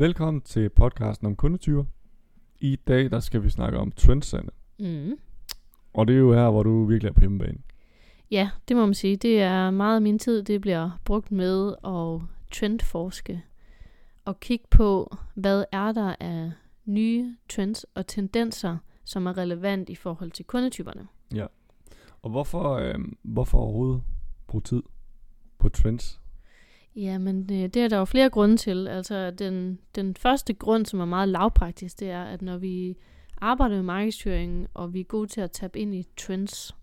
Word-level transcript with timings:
Velkommen 0.00 0.40
til 0.40 0.68
podcasten 0.68 1.26
om 1.26 1.36
kundetyper. 1.36 1.84
I 2.60 2.76
dag 2.76 3.10
der 3.10 3.20
skal 3.20 3.42
vi 3.42 3.50
snakke 3.50 3.78
om 3.78 3.92
trendsande. 3.92 4.50
Mm. 4.78 5.18
Og 5.92 6.06
det 6.06 6.14
er 6.14 6.18
jo 6.18 6.32
her, 6.32 6.50
hvor 6.50 6.62
du 6.62 6.84
virkelig 6.84 7.08
er 7.08 7.12
på 7.12 7.20
hjemmebane. 7.20 7.58
Ja, 8.30 8.50
det 8.68 8.76
må 8.76 8.86
man 8.86 8.94
sige. 8.94 9.16
Det 9.16 9.40
er 9.40 9.70
meget 9.70 9.96
af 9.96 10.02
min 10.02 10.18
tid, 10.18 10.42
det 10.42 10.60
bliver 10.60 10.90
brugt 11.04 11.32
med 11.32 11.74
at 11.84 12.20
trendforske 12.52 13.42
og 14.24 14.40
kigge 14.40 14.64
på, 14.70 15.16
hvad 15.34 15.64
er 15.72 15.92
der 15.92 16.14
af 16.20 16.52
nye 16.84 17.36
trends 17.48 17.86
og 17.94 18.06
tendenser, 18.06 18.76
som 19.04 19.26
er 19.26 19.38
relevant 19.38 19.88
i 19.88 19.94
forhold 19.94 20.30
til 20.30 20.44
kundetyperne. 20.44 21.08
Og 22.22 22.30
hvorfor, 22.30 22.72
øh, 22.72 22.94
hvorfor 23.22 23.58
overhovedet 23.58 24.02
bruge 24.46 24.62
tid 24.62 24.82
på 25.58 25.68
trends? 25.68 26.20
Ja, 26.96 27.18
men 27.18 27.40
øh, 27.52 27.68
det 27.68 27.76
er 27.76 27.88
der 27.88 27.98
jo 27.98 28.04
flere 28.04 28.30
grunde 28.30 28.56
til. 28.56 28.88
Altså 28.88 29.30
den, 29.30 29.78
den 29.94 30.16
første 30.16 30.54
grund, 30.54 30.86
som 30.86 31.00
er 31.00 31.04
meget 31.04 31.28
lavpraktisk, 31.28 32.00
det 32.00 32.10
er, 32.10 32.24
at 32.24 32.42
når 32.42 32.58
vi 32.58 32.96
arbejder 33.40 33.74
med 33.74 33.82
markedsføring, 33.82 34.68
og 34.74 34.94
vi 34.94 35.00
er 35.00 35.04
gode 35.04 35.28
til 35.28 35.40
at 35.40 35.50
tabe 35.50 35.78
ind 35.78 35.94
i 35.94 36.06
trends, 36.16 36.76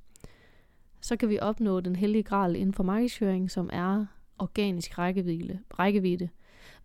så 1.02 1.16
kan 1.16 1.30
vi 1.30 1.40
opnå 1.40 1.80
den 1.80 1.96
hellige 1.96 2.24
gral 2.24 2.56
inden 2.56 2.74
for 2.74 2.84
markedsføring, 2.84 3.52
som 3.52 3.70
er 3.74 4.06
organisk 4.40 4.98
rækkevidde, 4.98 5.60
rækkevidde. 5.80 6.30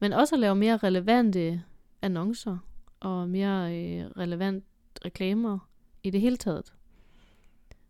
Men 0.00 0.12
også 0.12 0.34
at 0.34 0.40
lave 0.40 0.54
mere 0.54 0.76
relevante 0.76 1.62
annoncer 2.02 2.58
og 3.00 3.28
mere 3.28 3.76
øh, 3.76 4.04
relevant 4.06 4.64
reklamer 5.04 5.58
i 6.02 6.10
det 6.10 6.20
hele 6.20 6.36
taget. 6.36 6.72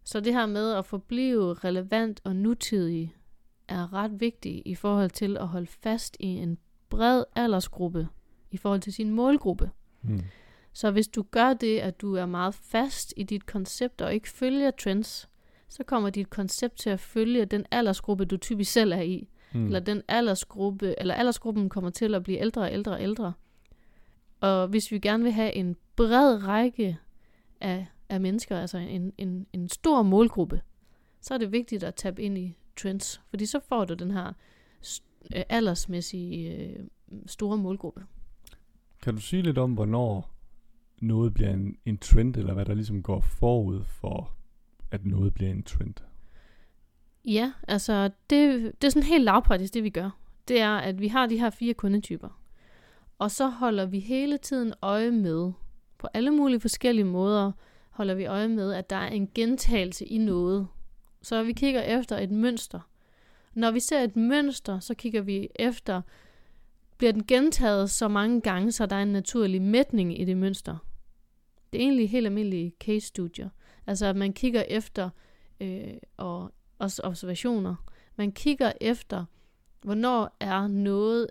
Så 0.04 0.20
det 0.20 0.32
her 0.32 0.46
med 0.46 0.72
at 0.72 0.86
forblive 0.86 1.54
relevant 1.54 2.20
og 2.24 2.36
nutidig 2.36 3.14
er 3.72 3.92
ret 3.92 4.20
vigtigt 4.20 4.62
i 4.66 4.74
forhold 4.74 5.10
til 5.10 5.36
at 5.36 5.48
holde 5.48 5.66
fast 5.66 6.16
i 6.20 6.26
en 6.26 6.58
bred 6.88 7.24
aldersgruppe 7.34 8.08
i 8.50 8.56
forhold 8.56 8.80
til 8.80 8.92
sin 8.92 9.10
målgruppe. 9.10 9.70
Hmm. 10.00 10.20
Så 10.72 10.90
hvis 10.90 11.08
du 11.08 11.24
gør 11.30 11.54
det, 11.54 11.78
at 11.78 12.00
du 12.00 12.14
er 12.14 12.26
meget 12.26 12.54
fast 12.54 13.14
i 13.16 13.22
dit 13.22 13.46
koncept 13.46 14.02
og 14.02 14.14
ikke 14.14 14.28
følger 14.28 14.70
trends, 14.70 15.28
så 15.68 15.84
kommer 15.84 16.10
dit 16.10 16.30
koncept 16.30 16.78
til 16.78 16.90
at 16.90 17.00
følge 17.00 17.44
den 17.44 17.66
aldersgruppe, 17.70 18.24
du 18.24 18.36
typisk 18.36 18.72
selv 18.72 18.92
er 18.92 19.00
i. 19.00 19.28
Mm. 19.52 19.66
Eller 19.66 19.80
den 19.80 20.02
aldersgruppe, 20.08 20.94
eller 20.98 21.14
aldersgruppen 21.14 21.68
kommer 21.68 21.90
til 21.90 22.14
at 22.14 22.22
blive 22.22 22.38
ældre 22.38 22.62
og 22.62 22.72
ældre 22.72 22.92
og 22.92 23.02
ældre. 23.02 23.32
Og 24.40 24.68
hvis 24.68 24.90
vi 24.90 24.98
gerne 24.98 25.22
vil 25.22 25.32
have 25.32 25.54
en 25.54 25.76
bred 25.96 26.46
række 26.46 26.98
af, 27.60 27.86
af 28.08 28.20
mennesker, 28.20 28.58
altså 28.58 28.78
en, 28.78 29.12
en, 29.18 29.46
en 29.52 29.68
stor 29.68 30.02
målgruppe, 30.02 30.60
så 31.20 31.34
er 31.34 31.38
det 31.38 31.52
vigtigt 31.52 31.84
at 31.84 31.94
tabe 31.94 32.22
ind 32.22 32.38
i 32.38 32.56
trends. 32.76 33.20
Fordi 33.30 33.46
så 33.46 33.60
får 33.68 33.84
du 33.84 33.94
den 33.94 34.10
her 34.10 34.32
øh, 35.36 35.42
aldersmæssige 35.48 36.56
øh, 36.56 36.86
store 37.26 37.56
målgruppe. 37.56 38.04
Kan 39.02 39.14
du 39.14 39.20
sige 39.20 39.42
lidt 39.42 39.58
om, 39.58 39.74
hvornår 39.74 40.30
noget 41.00 41.34
bliver 41.34 41.50
en, 41.50 41.76
en 41.86 41.98
trend, 41.98 42.36
eller 42.36 42.54
hvad 42.54 42.64
der 42.64 42.74
ligesom 42.74 43.02
går 43.02 43.20
forud 43.20 43.84
for, 43.84 44.36
at 44.90 45.06
noget 45.06 45.34
bliver 45.34 45.50
en 45.50 45.62
trend? 45.62 45.94
Ja, 47.24 47.52
altså 47.68 48.10
det, 48.30 48.72
det 48.82 48.86
er 48.86 48.90
sådan 48.90 49.08
helt 49.08 49.24
lavpraktisk, 49.24 49.74
det 49.74 49.84
vi 49.84 49.90
gør. 49.90 50.10
Det 50.48 50.60
er, 50.60 50.76
at 50.76 51.00
vi 51.00 51.08
har 51.08 51.26
de 51.26 51.38
her 51.38 51.50
fire 51.50 51.74
kundetyper. 51.74 52.40
Og 53.18 53.30
så 53.30 53.48
holder 53.48 53.86
vi 53.86 53.98
hele 53.98 54.38
tiden 54.38 54.74
øje 54.82 55.10
med, 55.10 55.52
på 55.98 56.08
alle 56.14 56.30
mulige 56.30 56.60
forskellige 56.60 57.04
måder, 57.04 57.52
holder 57.90 58.14
vi 58.14 58.26
øje 58.26 58.48
med, 58.48 58.72
at 58.72 58.90
der 58.90 58.96
er 58.96 59.08
en 59.08 59.28
gentagelse 59.34 60.04
i 60.04 60.18
noget. 60.18 60.68
Så 61.22 61.42
vi 61.42 61.52
kigger 61.52 61.82
efter 61.82 62.18
et 62.18 62.30
mønster. 62.30 62.80
Når 63.54 63.70
vi 63.70 63.80
ser 63.80 64.00
et 64.00 64.16
mønster, 64.16 64.80
så 64.80 64.94
kigger 64.94 65.20
vi 65.20 65.48
efter, 65.54 66.02
bliver 66.98 67.12
den 67.12 67.26
gentaget 67.26 67.90
så 67.90 68.08
mange 68.08 68.40
gange, 68.40 68.72
så 68.72 68.86
der 68.86 68.96
er 68.96 69.02
en 69.02 69.12
naturlig 69.12 69.62
mætning 69.62 70.20
i 70.20 70.24
det 70.24 70.36
mønster. 70.36 70.76
Det 71.72 71.78
er 71.78 71.82
egentlig 71.82 72.10
helt 72.10 72.26
almindelige 72.26 72.72
case-studier. 72.80 73.48
Altså 73.86 74.06
at 74.06 74.16
man 74.16 74.32
kigger 74.32 74.62
efter 74.68 75.10
øh, 75.60 75.94
og 76.16 76.52
også 76.78 77.02
observationer. 77.04 77.74
Man 78.16 78.32
kigger 78.32 78.72
efter, 78.80 79.24
hvornår 79.82 80.36
er 80.40 80.66
noget 80.66 81.26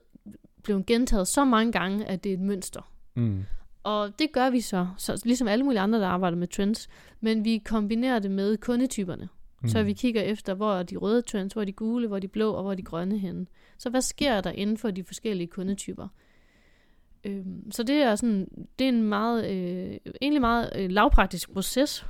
blevet 0.63 0.85
gentaget 0.85 1.27
så 1.27 1.45
mange 1.45 1.71
gange, 1.71 2.05
at 2.05 2.23
det 2.23 2.29
er 2.29 2.33
et 2.33 2.39
mønster. 2.39 2.91
Mm. 3.15 3.43
Og 3.83 4.19
det 4.19 4.31
gør 4.31 4.49
vi 4.49 4.61
så, 4.61 4.87
så 4.97 5.21
ligesom 5.25 5.47
alle 5.47 5.63
mulige 5.63 5.79
andre, 5.79 5.99
der 5.99 6.07
arbejder 6.07 6.37
med 6.37 6.47
trends, 6.47 6.89
men 7.19 7.45
vi 7.45 7.57
kombinerer 7.65 8.19
det 8.19 8.31
med 8.31 8.57
kundetyperne. 8.57 9.29
Mm. 9.61 9.69
Så 9.69 9.83
vi 9.83 9.93
kigger 9.93 10.21
efter, 10.21 10.53
hvor 10.53 10.73
er 10.73 10.83
de 10.83 10.97
røde 10.97 11.21
trends, 11.21 11.53
hvor 11.53 11.61
er 11.61 11.65
de 11.65 11.71
gule, 11.71 12.07
hvor 12.07 12.15
er 12.15 12.19
de 12.19 12.27
blå, 12.27 12.51
og 12.51 12.61
hvor 12.61 12.71
er 12.71 12.75
de 12.75 12.83
grønne 12.83 13.17
henne. 13.17 13.45
Så 13.77 13.89
hvad 13.89 14.01
sker 14.01 14.41
der 14.41 14.51
inden 14.51 14.77
for 14.77 14.91
de 14.91 15.03
forskellige 15.03 15.47
kundetyper? 15.47 16.07
Øhm, 17.23 17.71
så 17.71 17.83
det 17.83 17.95
er 17.95 18.15
sådan, 18.15 18.47
det 18.79 18.85
er 18.85 18.89
en 18.89 19.03
meget, 19.03 19.51
øh, 19.51 19.97
egentlig 20.21 20.41
meget 20.41 20.71
øh, 20.75 20.89
lavpraktisk 20.89 21.53
proces 21.53 22.05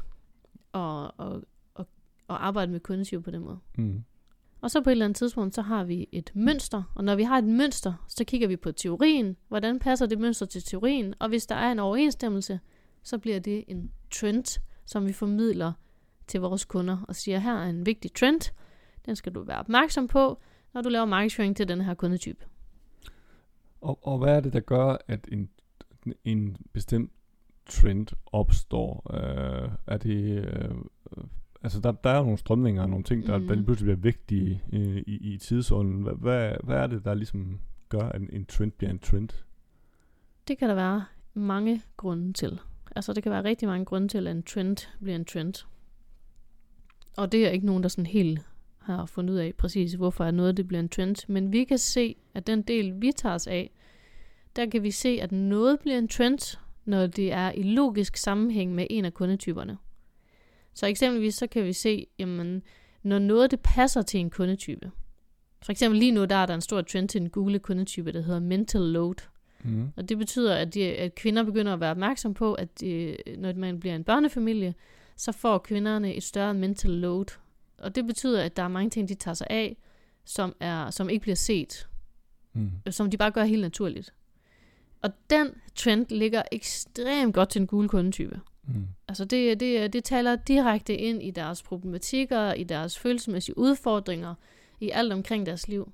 at, 0.73 1.12
at, 1.19 1.34
at, 1.79 1.85
at 2.29 2.35
arbejde 2.35 2.72
med 2.72 2.79
kundetyper 2.79 3.23
på 3.23 3.31
den 3.31 3.41
måde. 3.41 3.59
Mm. 3.78 4.03
Og 4.62 4.72
så 4.72 4.81
på 4.81 4.89
et 4.89 4.91
eller 4.91 5.06
andet 5.06 5.18
tidspunkt, 5.18 5.56
så 5.56 5.62
har 5.62 5.83
vi 5.83 6.07
et 6.12 6.31
mønster. 6.33 6.83
Og 6.95 7.03
når 7.03 7.16
vi 7.16 7.23
har 7.23 7.38
et 7.38 7.44
mønster, 7.44 8.06
så 8.07 8.23
kigger 8.23 8.47
vi 8.47 8.56
på 8.56 8.72
teorien. 8.72 9.35
Hvordan 9.47 9.79
passer 9.79 10.06
det 10.06 10.19
mønster 10.19 10.45
til 10.45 10.63
teorien? 10.63 11.13
Og 11.19 11.29
hvis 11.29 11.45
der 11.45 11.56
er 11.56 11.72
en 11.72 11.79
overensstemmelse, 11.79 12.59
så 13.03 13.18
bliver 13.18 13.39
det 13.39 13.63
en 13.68 13.91
trend, 14.12 14.62
som 14.85 15.07
vi 15.07 15.13
formidler 15.13 15.73
til 16.31 16.42
vores 16.42 16.66
kunder 16.66 17.06
og 17.08 17.16
siger, 17.16 17.40
her 17.40 17.53
er 17.53 17.69
en 17.69 17.86
vigtig 17.86 18.14
trend. 18.14 18.53
Den 19.06 19.16
skal 19.16 19.36
du 19.36 19.44
være 19.44 19.59
opmærksom 19.59 20.08
på, 20.08 20.40
når 20.74 20.81
du 20.81 20.90
laver 20.90 21.06
markedsføring 21.06 21.58
til 21.58 21.68
den 21.68 21.81
her 21.81 21.94
kundetype. 21.94 22.46
Og, 23.81 24.08
og 24.08 24.18
hvad 24.18 24.36
er 24.36 24.40
det, 24.40 24.53
der 24.53 24.59
gør, 24.59 24.97
at 25.08 25.28
en, 25.31 25.50
en 26.24 26.58
bestemt 26.74 27.12
trend 27.66 28.08
opstår? 28.25 29.02
Uh, 29.09 29.72
er 29.88 29.97
det... 29.97 30.46
Uh, 30.72 31.24
altså, 31.62 31.80
der, 31.80 31.92
der 31.92 32.09
er 32.09 32.18
jo 32.18 32.24
nogle 32.24 32.38
strømninger 32.38 32.81
og 32.81 32.90
nogle 32.90 33.03
ting, 33.03 33.28
der, 33.28 33.38
mm. 33.38 33.48
der 33.48 33.56
lige 33.56 33.66
pludselig 33.66 33.86
bliver 33.86 34.12
vigtige 34.12 34.63
i, 34.69 35.03
i, 35.08 35.34
i 35.34 35.38
tidsånden. 35.38 36.02
Hvad, 36.02 36.13
hvad, 36.13 36.56
hvad 36.63 36.78
er 36.78 36.88
det, 36.88 37.06
der 37.06 37.13
ligesom 37.13 37.59
gør, 37.90 38.09
at 38.09 38.22
en, 38.22 38.30
en 38.34 38.46
trend 38.46 38.72
bliver 38.72 38.92
en 38.92 39.00
trend? 39.00 39.30
Det 40.48 40.58
kan 40.58 40.69
der 40.69 40.75
være 40.75 41.06
mange 41.34 41.81
grunde 41.98 42.34
til. 42.34 42.59
Altså, 42.96 43.13
det 43.13 43.24
kan 43.24 43.31
være 43.31 43.44
rigtig 43.44 43.68
mange 43.68 43.86
grunde 43.86 44.08
til, 44.08 44.28
at 44.28 44.36
en 44.36 44.44
trend 44.44 44.78
bliver 45.02 45.16
en 45.16 45.25
trend. 45.25 45.66
Og 47.18 47.32
det 47.32 47.46
er 47.46 47.50
ikke 47.50 47.66
nogen, 47.66 47.84
der 47.84 47.90
sådan 47.90 48.06
helt 48.06 48.40
har 48.78 49.06
fundet 49.06 49.34
ud 49.34 49.40
af 49.40 49.54
præcis, 49.58 49.94
hvorfor 49.94 50.26
er 50.26 50.32
noget, 50.32 50.58
det 50.58 50.68
bliver 50.68 50.80
en 50.80 50.90
trend. 50.90 51.16
Men 51.28 51.54
vi 51.54 51.64
kan 51.64 51.78
se, 51.78 52.16
at 52.34 52.48
den 52.48 52.62
del, 52.62 53.02
vi 53.02 53.12
tager 53.16 53.36
os 53.36 53.48
af, 53.48 53.72
der 54.56 54.66
kan 54.66 54.84
vi 54.84 54.92
se, 54.92 55.20
at 55.22 55.32
noget 55.32 55.80
bliver 55.80 55.98
en 55.98 56.08
trend, 56.08 56.58
når 56.86 57.08
det 57.08 57.32
er 57.32 57.52
i 57.52 57.64
logisk 57.64 58.18
sammenhæng 58.18 58.76
med 58.76 58.88
en 58.90 59.06
af 59.06 59.14
kundetyperne. 59.14 59.78
Så 60.74 60.88
eksempelvis 60.88 61.36
så 61.36 61.48
kan 61.48 61.66
vi 61.66 61.74
se, 61.74 62.08
jamen, 62.20 62.64
når 63.04 63.20
noget 63.20 63.52
det 63.52 63.60
passer 63.60 64.02
til 64.02 64.20
en 64.20 64.30
kundetype. 64.30 64.92
For 65.64 65.72
eksempel 65.72 66.00
lige 66.00 66.12
nu, 66.12 66.26
der 66.26 66.36
er 66.36 66.46
der 66.46 66.54
en 66.54 66.62
stor 66.62 66.82
trend 66.82 67.10
til 67.10 67.22
en 67.22 67.30
Google 67.30 67.60
kundetype, 67.60 68.12
der 68.12 68.22
hedder 68.22 68.40
mental 68.40 68.82
load. 68.82 69.16
Mm. 69.64 69.92
Og 69.96 70.10
det 70.10 70.18
betyder, 70.18 70.56
at, 70.56 70.74
de, 70.74 70.84
at 70.84 71.16
kvinder 71.16 71.44
begynder 71.44 71.74
at 71.74 71.80
være 71.80 71.92
opmærksom 71.92 72.34
på, 72.34 72.54
at 72.54 72.80
de, 72.80 73.18
når 73.38 73.54
man 73.54 73.80
bliver 73.80 73.96
en 73.96 74.04
børnefamilie, 74.04 74.74
så 75.22 75.32
får 75.32 75.58
kvinderne 75.58 76.14
et 76.14 76.24
større 76.24 76.54
mental 76.54 76.92
load. 76.92 77.26
Og 77.78 77.96
det 77.96 78.08
betyder, 78.08 78.44
at 78.44 78.58
der 78.58 78.64
er 78.64 78.68
mange 78.68 78.90
ting, 78.90 79.09
de 79.09 79.16
tager 79.16 79.36
sig 79.36 79.48
af, 79.50 79.78
som, 80.26 80.56
er, 80.59 80.90
som 80.90 81.09
ikke 81.09 81.22
bliver 81.22 81.36
set. 81.36 81.88
Mm. 82.54 82.72
Som 82.90 83.12
de 83.12 83.18
bare 83.18 83.31
gør 83.31 83.44
helt 83.44 83.62
naturligt. 83.62 84.14
Og 85.02 85.10
den 85.30 85.50
trend 85.76 86.06
ligger 86.10 86.42
ekstremt 86.52 87.34
godt 87.34 87.50
til 87.50 87.62
en 87.62 87.68
gule 87.68 87.90
kundetype. 87.90 88.40
Mm. 88.68 88.88
Altså 89.08 89.26
det, 89.26 89.60
det, 89.60 89.94
det 89.94 90.04
taler 90.04 90.36
direkte 90.36 90.95
ind 90.95 91.24
i 91.24 91.31
deres 91.31 91.63
problematikker, 91.63 92.54
i 92.54 92.63
deres 92.63 93.00
følelsesmæssige 93.00 93.57
udfordringer, 93.57 94.36
i 94.80 94.90
alt 94.90 95.13
omkring 95.13 95.45
deres 95.45 95.68
liv. 95.68 95.92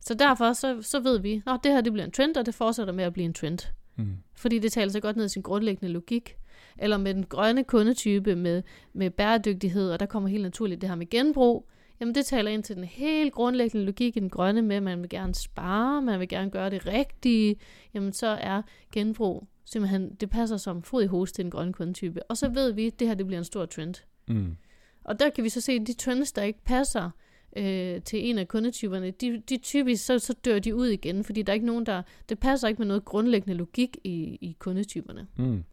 Så 0.00 0.14
derfor 0.14 0.52
så, 0.52 0.82
så 0.82 1.00
ved 1.00 1.18
vi, 1.18 1.42
at 1.46 1.60
det 1.64 1.72
her 1.72 1.80
det 1.80 1.92
bliver 1.92 2.06
en 2.06 2.12
trend, 2.12 2.36
og 2.36 2.46
det 2.46 2.54
fortsætter 2.54 2.92
med 2.92 3.04
at 3.04 3.12
blive 3.12 3.24
en 3.24 3.34
trend. 3.34 3.58
Mm. 3.96 4.16
Fordi 4.34 4.58
det 4.58 4.72
taler 4.72 4.92
så 4.92 5.00
godt 5.00 5.16
ned 5.16 5.24
i 5.24 5.28
sin 5.28 5.42
grundlæggende 5.42 5.92
logik. 5.92 6.36
Eller 6.78 6.96
med 6.96 7.14
den 7.14 7.26
grønne 7.26 7.64
kundetype 7.64 8.36
med, 8.36 8.62
med 8.92 9.10
bæredygtighed, 9.10 9.90
og 9.90 10.00
der 10.00 10.06
kommer 10.06 10.28
helt 10.28 10.42
naturligt 10.42 10.80
det 10.80 10.88
her 10.88 10.96
med 10.96 11.10
genbrug. 11.10 11.68
Jamen 12.00 12.14
det 12.14 12.26
taler 12.26 12.50
ind 12.50 12.62
til 12.62 12.76
den 12.76 12.84
helt 12.84 13.32
grundlæggende 13.32 13.86
logik 13.86 14.16
i 14.16 14.20
den 14.20 14.30
grønne 14.30 14.62
med, 14.62 14.76
at 14.76 14.82
man 14.82 15.00
vil 15.00 15.08
gerne 15.08 15.34
spare, 15.34 16.02
man 16.02 16.20
vil 16.20 16.28
gerne 16.28 16.50
gøre 16.50 16.70
det 16.70 16.86
rigtige. 16.86 17.56
Jamen 17.94 18.12
så 18.12 18.26
er 18.26 18.62
genbrug 18.92 19.48
simpelthen, 19.64 20.14
det 20.14 20.30
passer 20.30 20.56
som 20.56 20.82
fod 20.82 21.02
i 21.02 21.06
hos 21.06 21.32
til 21.32 21.44
den 21.44 21.50
grønne 21.50 21.72
kundetype. 21.72 22.22
Og 22.22 22.36
så 22.36 22.48
ved 22.48 22.72
vi, 22.72 22.86
at 22.86 22.98
det 22.98 23.08
her 23.08 23.14
det 23.14 23.26
bliver 23.26 23.38
en 23.38 23.44
stor 23.44 23.66
trend. 23.66 23.94
Mm. 24.28 24.56
Og 25.04 25.20
der 25.20 25.30
kan 25.30 25.44
vi 25.44 25.48
så 25.48 25.60
se, 25.60 25.72
at 25.72 25.86
de 25.86 25.92
trends, 25.92 26.32
der 26.32 26.42
ikke 26.42 26.64
passer 26.64 27.10
øh, 27.56 28.02
til 28.02 28.28
en 28.30 28.38
af 28.38 28.48
kundetyperne, 28.48 29.10
de, 29.10 29.42
de 29.48 29.56
typisk, 29.56 30.06
så, 30.06 30.18
så 30.18 30.34
dør 30.44 30.58
de 30.58 30.74
ud 30.74 30.86
igen, 30.86 31.24
fordi 31.24 31.42
der 31.42 31.52
er 31.52 31.54
ikke 31.54 31.66
nogen, 31.66 31.86
der, 31.86 32.02
det 32.28 32.38
passer 32.38 32.68
ikke 32.68 32.78
med 32.78 32.86
noget 32.86 33.04
grundlæggende 33.04 33.54
logik 33.54 33.96
i, 34.04 34.38
i 34.40 34.56
kundetyperne. 34.58 35.26
Mm. 35.38 35.64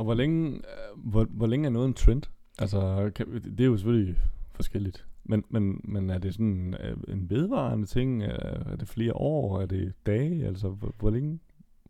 Og 0.00 0.04
hvor 0.04 0.14
længe, 0.14 0.50
øh, 0.52 1.10
hvor, 1.10 1.24
hvor 1.30 1.46
længe 1.46 1.66
er 1.66 1.70
noget 1.70 1.88
en 1.88 1.94
trend? 1.94 2.22
Altså, 2.58 3.10
kan, 3.14 3.26
det 3.42 3.60
er 3.60 3.64
jo 3.64 3.76
selvfølgelig 3.76 4.16
forskelligt. 4.52 5.06
Men, 5.24 5.44
men, 5.48 5.80
men 5.84 6.10
er 6.10 6.18
det 6.18 6.34
sådan 6.34 6.74
øh, 6.80 6.96
en 7.08 7.30
vedvarende 7.30 7.86
ting? 7.86 8.22
Er, 8.22 8.72
er 8.72 8.76
det 8.76 8.88
flere 8.88 9.16
år? 9.16 9.60
Er 9.60 9.66
det 9.66 9.92
dage? 10.06 10.46
Altså, 10.46 10.68
hvor, 10.68 10.94
hvor 10.98 11.10
længe? 11.10 11.38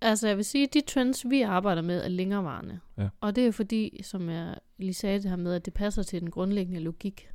Altså, 0.00 0.28
jeg 0.28 0.36
vil 0.36 0.44
sige, 0.44 0.64
at 0.64 0.74
de 0.74 0.80
trends, 0.80 1.24
vi 1.30 1.42
arbejder 1.42 1.82
med, 1.82 2.04
er 2.04 2.08
længerevarende. 2.08 2.78
Ja. 2.98 3.08
Og 3.20 3.36
det 3.36 3.46
er 3.46 3.52
fordi, 3.52 4.00
som 4.02 4.28
jeg 4.28 4.54
lige 4.78 4.94
sagde 4.94 5.18
det 5.22 5.30
her 5.30 5.36
med, 5.36 5.54
at 5.54 5.64
det 5.64 5.74
passer 5.74 6.02
til 6.02 6.20
den 6.20 6.30
grundlæggende 6.30 6.80
logik. 6.80 7.28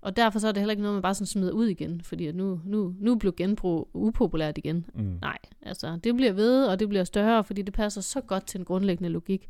Og 0.00 0.16
derfor 0.16 0.38
så 0.38 0.48
er 0.48 0.52
det 0.52 0.60
heller 0.60 0.72
ikke 0.72 0.82
noget, 0.82 0.94
man 0.94 1.02
bare 1.02 1.14
sådan 1.14 1.26
smider 1.26 1.52
ud 1.52 1.66
igen, 1.66 2.00
fordi 2.00 2.26
at 2.26 2.34
nu, 2.34 2.60
nu, 2.64 2.94
nu 2.98 3.14
blev 3.14 3.34
genbrug 3.36 3.90
upopulært 3.94 4.58
igen. 4.58 4.86
Mm. 4.94 5.18
Nej, 5.20 5.38
altså 5.62 5.98
det 6.04 6.14
bliver 6.14 6.32
ved, 6.32 6.66
og 6.66 6.78
det 6.80 6.88
bliver 6.88 7.04
større, 7.04 7.44
fordi 7.44 7.62
det 7.62 7.74
passer 7.74 8.00
så 8.00 8.20
godt 8.20 8.46
til 8.46 8.58
den 8.58 8.64
grundlæggende 8.64 9.08
logik. 9.08 9.48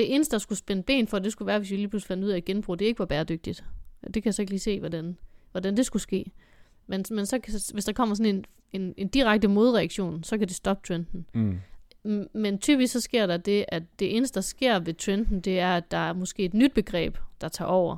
Det 0.00 0.14
eneste, 0.14 0.32
der 0.32 0.38
skulle 0.38 0.58
spænde 0.58 0.82
ben 0.82 1.08
for, 1.08 1.18
det 1.18 1.32
skulle 1.32 1.46
være, 1.46 1.58
hvis 1.58 1.70
vi 1.70 1.76
lige 1.76 1.88
pludselig 1.88 2.08
fandt 2.08 2.24
ud 2.24 2.30
af, 2.30 2.36
at 2.36 2.44
genbrug 2.44 2.78
det 2.78 2.84
ikke 2.84 2.98
var 2.98 3.04
bæredygtigt. 3.04 3.64
Det 4.04 4.12
kan 4.12 4.24
jeg 4.24 4.34
så 4.34 4.42
ikke 4.42 4.52
lige 4.52 4.60
se, 4.60 4.80
hvordan, 4.80 5.16
hvordan 5.50 5.76
det 5.76 5.86
skulle 5.86 6.02
ske. 6.02 6.32
Men, 6.86 7.04
men 7.10 7.26
så 7.26 7.38
kan, 7.38 7.54
hvis 7.72 7.84
der 7.84 7.92
kommer 7.92 8.14
sådan 8.14 8.34
en, 8.34 8.44
en, 8.72 8.94
en 8.96 9.08
direkte 9.08 9.48
modreaktion, 9.48 10.24
så 10.24 10.38
kan 10.38 10.48
det 10.48 10.56
stoppe 10.56 10.86
trenden. 10.86 11.26
Mm. 12.04 12.28
Men 12.32 12.58
typisk 12.58 12.92
så 12.92 13.00
sker 13.00 13.26
der 13.26 13.36
det, 13.36 13.64
at 13.68 13.82
det 13.98 14.16
eneste, 14.16 14.34
der 14.34 14.40
sker 14.40 14.78
ved 14.78 14.94
trenden, 14.94 15.40
det 15.40 15.58
er, 15.60 15.76
at 15.76 15.90
der 15.90 15.98
er 15.98 16.12
måske 16.12 16.42
et 16.42 16.54
nyt 16.54 16.72
begreb, 16.72 17.18
der 17.40 17.48
tager 17.48 17.68
over. 17.68 17.96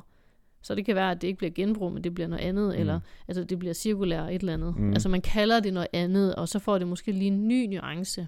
Så 0.61 0.75
det 0.75 0.85
kan 0.85 0.95
være, 0.95 1.11
at 1.11 1.21
det 1.21 1.27
ikke 1.27 1.37
bliver 1.37 1.51
genbrug, 1.51 1.91
men 1.91 2.03
det 2.03 2.13
bliver 2.13 2.27
noget 2.27 2.43
andet, 2.43 2.73
Mm. 2.73 2.79
eller 2.79 2.99
altså, 3.27 3.43
det 3.43 3.59
bliver 3.59 3.73
cirkulær 3.73 4.23
et 4.23 4.33
eller 4.35 4.53
andet. 4.53 4.77
Mm. 4.77 4.93
Altså 4.93 5.09
man 5.09 5.21
kalder 5.21 5.59
det 5.59 5.73
noget 5.73 5.87
andet, 5.93 6.35
og 6.35 6.49
så 6.49 6.59
får 6.59 6.77
det 6.77 6.87
måske 6.87 7.11
lige 7.11 7.27
en 7.27 7.47
ny 7.47 7.65
nuance. 7.65 8.27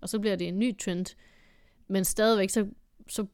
Og 0.00 0.08
så 0.08 0.18
bliver 0.18 0.36
det 0.36 0.48
en 0.48 0.58
ny 0.58 0.78
trend. 0.78 1.06
Men 1.88 2.04
stadigvæk, 2.04 2.50
så, 2.50 2.66
så, 3.08 3.26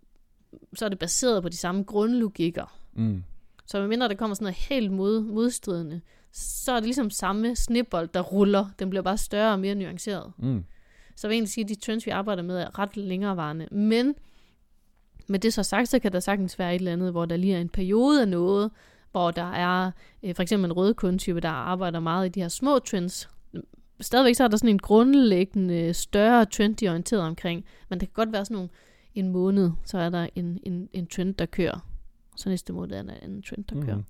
så 0.74 0.84
er 0.84 0.88
det 0.88 0.98
baseret 0.98 1.42
på 1.42 1.48
de 1.48 1.56
samme 1.56 1.82
grundlogikker. 1.82 2.78
Mm. 2.92 3.24
Så 3.66 3.80
medmindre 3.80 4.08
der 4.08 4.14
kommer 4.14 4.34
sådan 4.34 4.44
noget 4.44 4.56
helt 4.56 4.92
mod, 4.92 5.20
modstridende, 5.20 6.00
så 6.32 6.72
er 6.72 6.76
det 6.76 6.84
ligesom 6.84 7.10
samme 7.10 7.56
snibbold, 7.56 8.08
der 8.08 8.20
ruller. 8.20 8.66
Den 8.78 8.90
bliver 8.90 9.02
bare 9.02 9.18
større 9.18 9.52
og 9.52 9.60
mere 9.60 9.74
nuanceret. 9.74 10.32
Mm. 10.38 10.64
Så 11.16 11.26
jeg 11.26 11.30
vil 11.30 11.34
egentlig 11.34 11.52
sige, 11.52 11.64
at 11.64 11.68
de 11.68 11.74
trends, 11.74 12.06
vi 12.06 12.10
arbejder 12.10 12.42
med, 12.42 12.58
er 12.58 12.78
ret 12.78 12.96
længerevarende. 12.96 13.68
Men 13.70 14.14
med 15.26 15.38
det 15.38 15.54
så 15.54 15.62
sagt, 15.62 15.88
så 15.88 15.98
kan 15.98 16.12
der 16.12 16.20
sagtens 16.20 16.58
være 16.58 16.74
et 16.74 16.78
eller 16.78 16.92
andet, 16.92 17.10
hvor 17.10 17.24
der 17.24 17.36
lige 17.36 17.54
er 17.54 17.60
en 17.60 17.68
periode 17.68 18.20
af 18.20 18.28
noget, 18.28 18.70
hvor 19.10 19.30
der 19.30 19.52
er 19.52 19.90
øh, 20.22 20.34
for 20.34 20.42
eksempel 20.42 20.70
en 20.70 20.72
rød 20.72 20.94
kundetype, 20.94 21.40
der 21.40 21.48
arbejder 21.48 22.00
meget 22.00 22.26
i 22.26 22.28
de 22.28 22.40
her 22.40 22.48
små 22.48 22.78
trends. 22.78 23.28
Stadigvæk 24.00 24.34
så 24.34 24.44
er 24.44 24.48
der 24.48 24.56
sådan 24.56 24.70
en 24.70 24.78
grundlæggende 24.78 25.94
større 25.94 26.44
trend, 26.44 26.76
de 26.76 26.86
er 26.86 26.90
orienteret 26.90 27.22
omkring. 27.22 27.64
Men 27.88 28.00
det 28.00 28.08
kan 28.08 28.14
godt 28.14 28.32
være 28.32 28.44
sådan 28.44 28.54
nogle, 28.54 28.70
en 29.14 29.28
måned, 29.28 29.70
så 29.84 29.98
er 29.98 30.10
der 30.10 30.28
en, 30.34 30.58
en, 30.62 30.88
en 30.92 31.06
trend, 31.06 31.34
der 31.34 31.46
kører. 31.46 31.86
Så 32.36 32.48
næste 32.48 32.72
måned 32.72 32.96
er 32.96 33.02
der 33.02 33.12
en 33.12 33.18
anden 33.22 33.42
trend, 33.42 33.64
der 33.64 33.76
mm. 33.76 33.82
kører. 33.82 34.02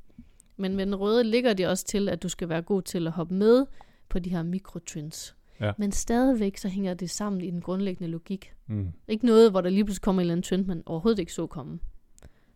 Men 0.56 0.76
med 0.76 0.86
den 0.86 0.94
røde 0.94 1.24
ligger 1.24 1.54
det 1.54 1.68
også 1.68 1.84
til, 1.84 2.08
at 2.08 2.22
du 2.22 2.28
skal 2.28 2.48
være 2.48 2.62
god 2.62 2.82
til 2.82 3.06
at 3.06 3.12
hoppe 3.12 3.34
med 3.34 3.66
på 4.08 4.18
de 4.18 4.30
her 4.30 4.42
mikrotrends. 4.42 5.36
Ja. 5.60 5.72
Men 5.78 5.92
stadigvæk 5.92 6.56
så 6.56 6.68
hænger 6.68 6.94
det 6.94 7.10
sammen 7.10 7.40
i 7.40 7.50
den 7.50 7.60
grundlæggende 7.60 8.10
logik. 8.10 8.52
Mm. 8.66 8.92
Ikke 9.08 9.26
noget, 9.26 9.50
hvor 9.50 9.60
der 9.60 9.70
lige 9.70 9.84
pludselig 9.84 10.02
kommer 10.02 10.20
en 10.20 10.24
eller 10.24 10.32
anden 10.32 10.42
trend, 10.42 10.66
man 10.66 10.82
overhovedet 10.86 11.18
ikke 11.18 11.32
så 11.32 11.46
komme. 11.46 11.78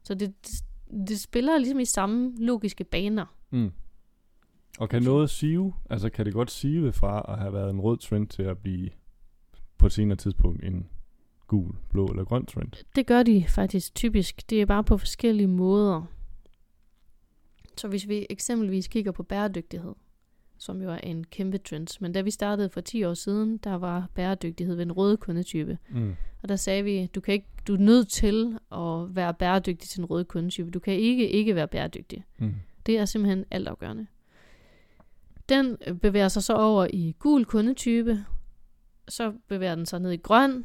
Så 0.03 0.15
det, 0.15 0.35
det, 0.47 0.65
det 1.09 1.21
spiller 1.21 1.59
ligesom 1.59 1.81
i 1.81 1.85
samme 1.85 2.33
logiske 2.39 2.85
baner. 2.85 3.37
Mm. 3.51 3.71
Og 4.79 4.89
kan 4.89 5.03
noget 5.03 5.31
sive, 5.31 5.75
altså 5.91 6.11
kan 6.11 6.27
det 6.27 6.33
godt 6.33 6.51
sive 6.51 6.93
fra 6.93 7.25
at 7.29 7.39
have 7.39 7.53
været 7.53 7.71
en 7.71 7.81
rød 7.81 7.97
trend 7.97 8.29
til 8.29 8.43
at 8.43 8.59
blive 8.59 8.91
på 9.79 9.87
et 9.87 9.93
senere 9.93 10.17
tidspunkt 10.17 10.65
en 10.65 10.89
gul, 11.47 11.75
blå 11.91 12.07
eller 12.07 12.25
grøn 12.25 12.47
trend? 12.47 12.85
Det 12.97 13.07
gør 13.07 13.23
de 13.23 13.45
faktisk 13.49 13.95
typisk. 13.95 14.51
Det 14.51 14.63
er 14.63 14.67
bare 14.67 14.85
på 14.85 14.99
forskellige 14.99 15.49
måder. 15.49 16.03
Så 17.77 17.89
hvis 17.89 18.09
vi 18.09 18.27
eksempelvis 18.31 18.89
kigger 18.89 19.13
på 19.13 19.23
bæredygtighed, 19.23 19.95
som 20.59 20.83
jo 20.83 20.91
er 20.91 20.97
en 20.97 21.25
kæmpe 21.25 21.59
trend. 21.59 22.01
Men 22.01 22.13
da 22.13 22.21
vi 22.21 22.31
startede 22.31 22.69
for 22.69 22.81
10 22.81 23.05
år 23.05 23.15
siden, 23.15 23.57
der 23.57 23.75
var 23.75 24.09
bæredygtighed 24.15 24.75
ved 24.75 24.83
en 24.83 24.93
røde 24.93 25.17
kundetype. 25.17 25.79
Mm. 25.91 26.15
Og 26.43 26.49
der 26.49 26.57
sagde 26.57 26.85
vi, 26.85 27.07
du 27.07 27.21
kan 27.21 27.35
ikke, 27.35 27.47
du 27.67 27.75
er 27.75 27.79
nødt 27.79 28.09
til 28.09 28.59
at 28.73 29.17
være 29.17 29.35
bæredygtig 29.35 29.89
til 29.89 30.01
en 30.01 30.05
rød 30.05 30.25
kundetype. 30.25 30.71
Du 30.71 30.79
kan 30.79 30.95
ikke 30.95 31.31
ikke 31.31 31.55
være 31.55 31.69
bæredygtig. 31.69 32.25
Mm. 32.39 32.55
Det 32.87 32.99
er 32.99 33.05
simpelthen 33.05 33.45
altafgørende. 33.51 34.07
Den 35.49 35.77
bevæger 36.03 36.29
sig 36.29 36.43
så 36.43 36.55
over 36.55 36.87
i 36.93 37.17
gul 37.19 37.45
kundetype, 37.45 38.25
så 39.09 39.33
bevæger 39.49 39.75
den 39.75 39.87
sig 39.87 40.01
ned 40.01 40.11
i 40.11 40.17
grøn, 40.17 40.65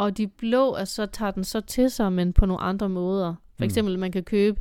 og 0.00 0.16
de 0.16 0.26
blå, 0.26 0.74
altså, 0.74 0.94
så 0.94 1.06
tager 1.06 1.30
den 1.30 1.44
så 1.44 1.60
til 1.60 1.90
sig, 1.90 2.12
men 2.12 2.32
på 2.32 2.46
nogle 2.46 2.62
andre 2.62 2.88
måder. 2.88 3.34
For 3.56 3.64
Mm. 3.64 3.64
eksempel, 3.64 3.98
man 3.98 4.12
kan 4.12 4.24
købe 4.24 4.60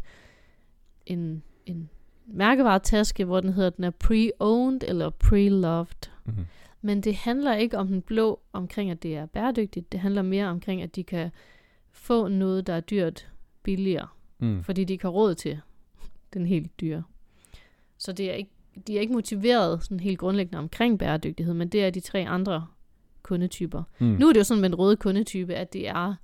en, 1.06 1.44
en 1.66 1.90
mærkevaretaske, 2.28 3.26
hvor 3.26 3.40
den 3.40 3.54
hedder, 3.54 3.70
den 3.70 3.84
er 3.84 3.92
pre-owned 4.04 4.90
eller 4.90 5.10
pre-loved. 5.24 6.10
Mm. 6.26 6.46
Men 6.82 7.02
det 7.02 7.16
handler 7.16 7.56
ikke 7.56 7.78
om 7.78 7.88
den 7.88 8.02
blå, 8.02 8.40
omkring 8.54 8.92
at 8.92 9.04
det 9.04 9.16
er 9.18 9.26
bæredygtigt. 9.26 9.92
Det 9.92 10.00
handler 10.00 10.22
mere 10.22 10.48
omkring, 10.48 10.82
at 10.82 10.96
de 10.96 11.04
kan 11.04 11.32
få 11.92 12.28
noget, 12.28 12.68
der 12.68 12.74
er 12.74 12.80
dyrt 12.80 13.28
billigere 13.64 14.08
Mm. 14.42 14.64
fordi 14.64 14.84
de 14.84 14.94
ikke 14.94 15.04
har 15.06 15.10
råd 15.12 15.36
til 15.36 15.60
den 16.34 16.46
helt 16.46 16.82
dyre. 16.82 17.04
Så 17.98 18.12
det 18.12 18.30
er 18.30 18.34
ikke, 18.34 18.52
de 18.88 18.98
er 18.98 19.02
ikke 19.02 19.14
motiveret 19.14 19.84
sådan 19.84 20.00
helt 20.00 20.20
grundlæggende 20.20 20.58
omkring 20.60 21.00
bæredygtighed, 21.00 21.54
men 21.54 21.68
det 21.70 21.84
er 21.86 21.90
de 21.90 22.00
tre 22.00 22.20
andre 22.28 22.68
kundetyper. 23.30 23.84
Mm. 24.00 24.08
Nu 24.20 24.28
er 24.28 24.34
det 24.34 24.40
jo 24.40 24.44
sådan 24.44 24.62
med 24.62 24.70
den 24.70 24.80
røde 24.80 24.96
kundetype, 24.96 25.56
at 25.56 25.74
det 25.74 25.88
er, 25.88 26.16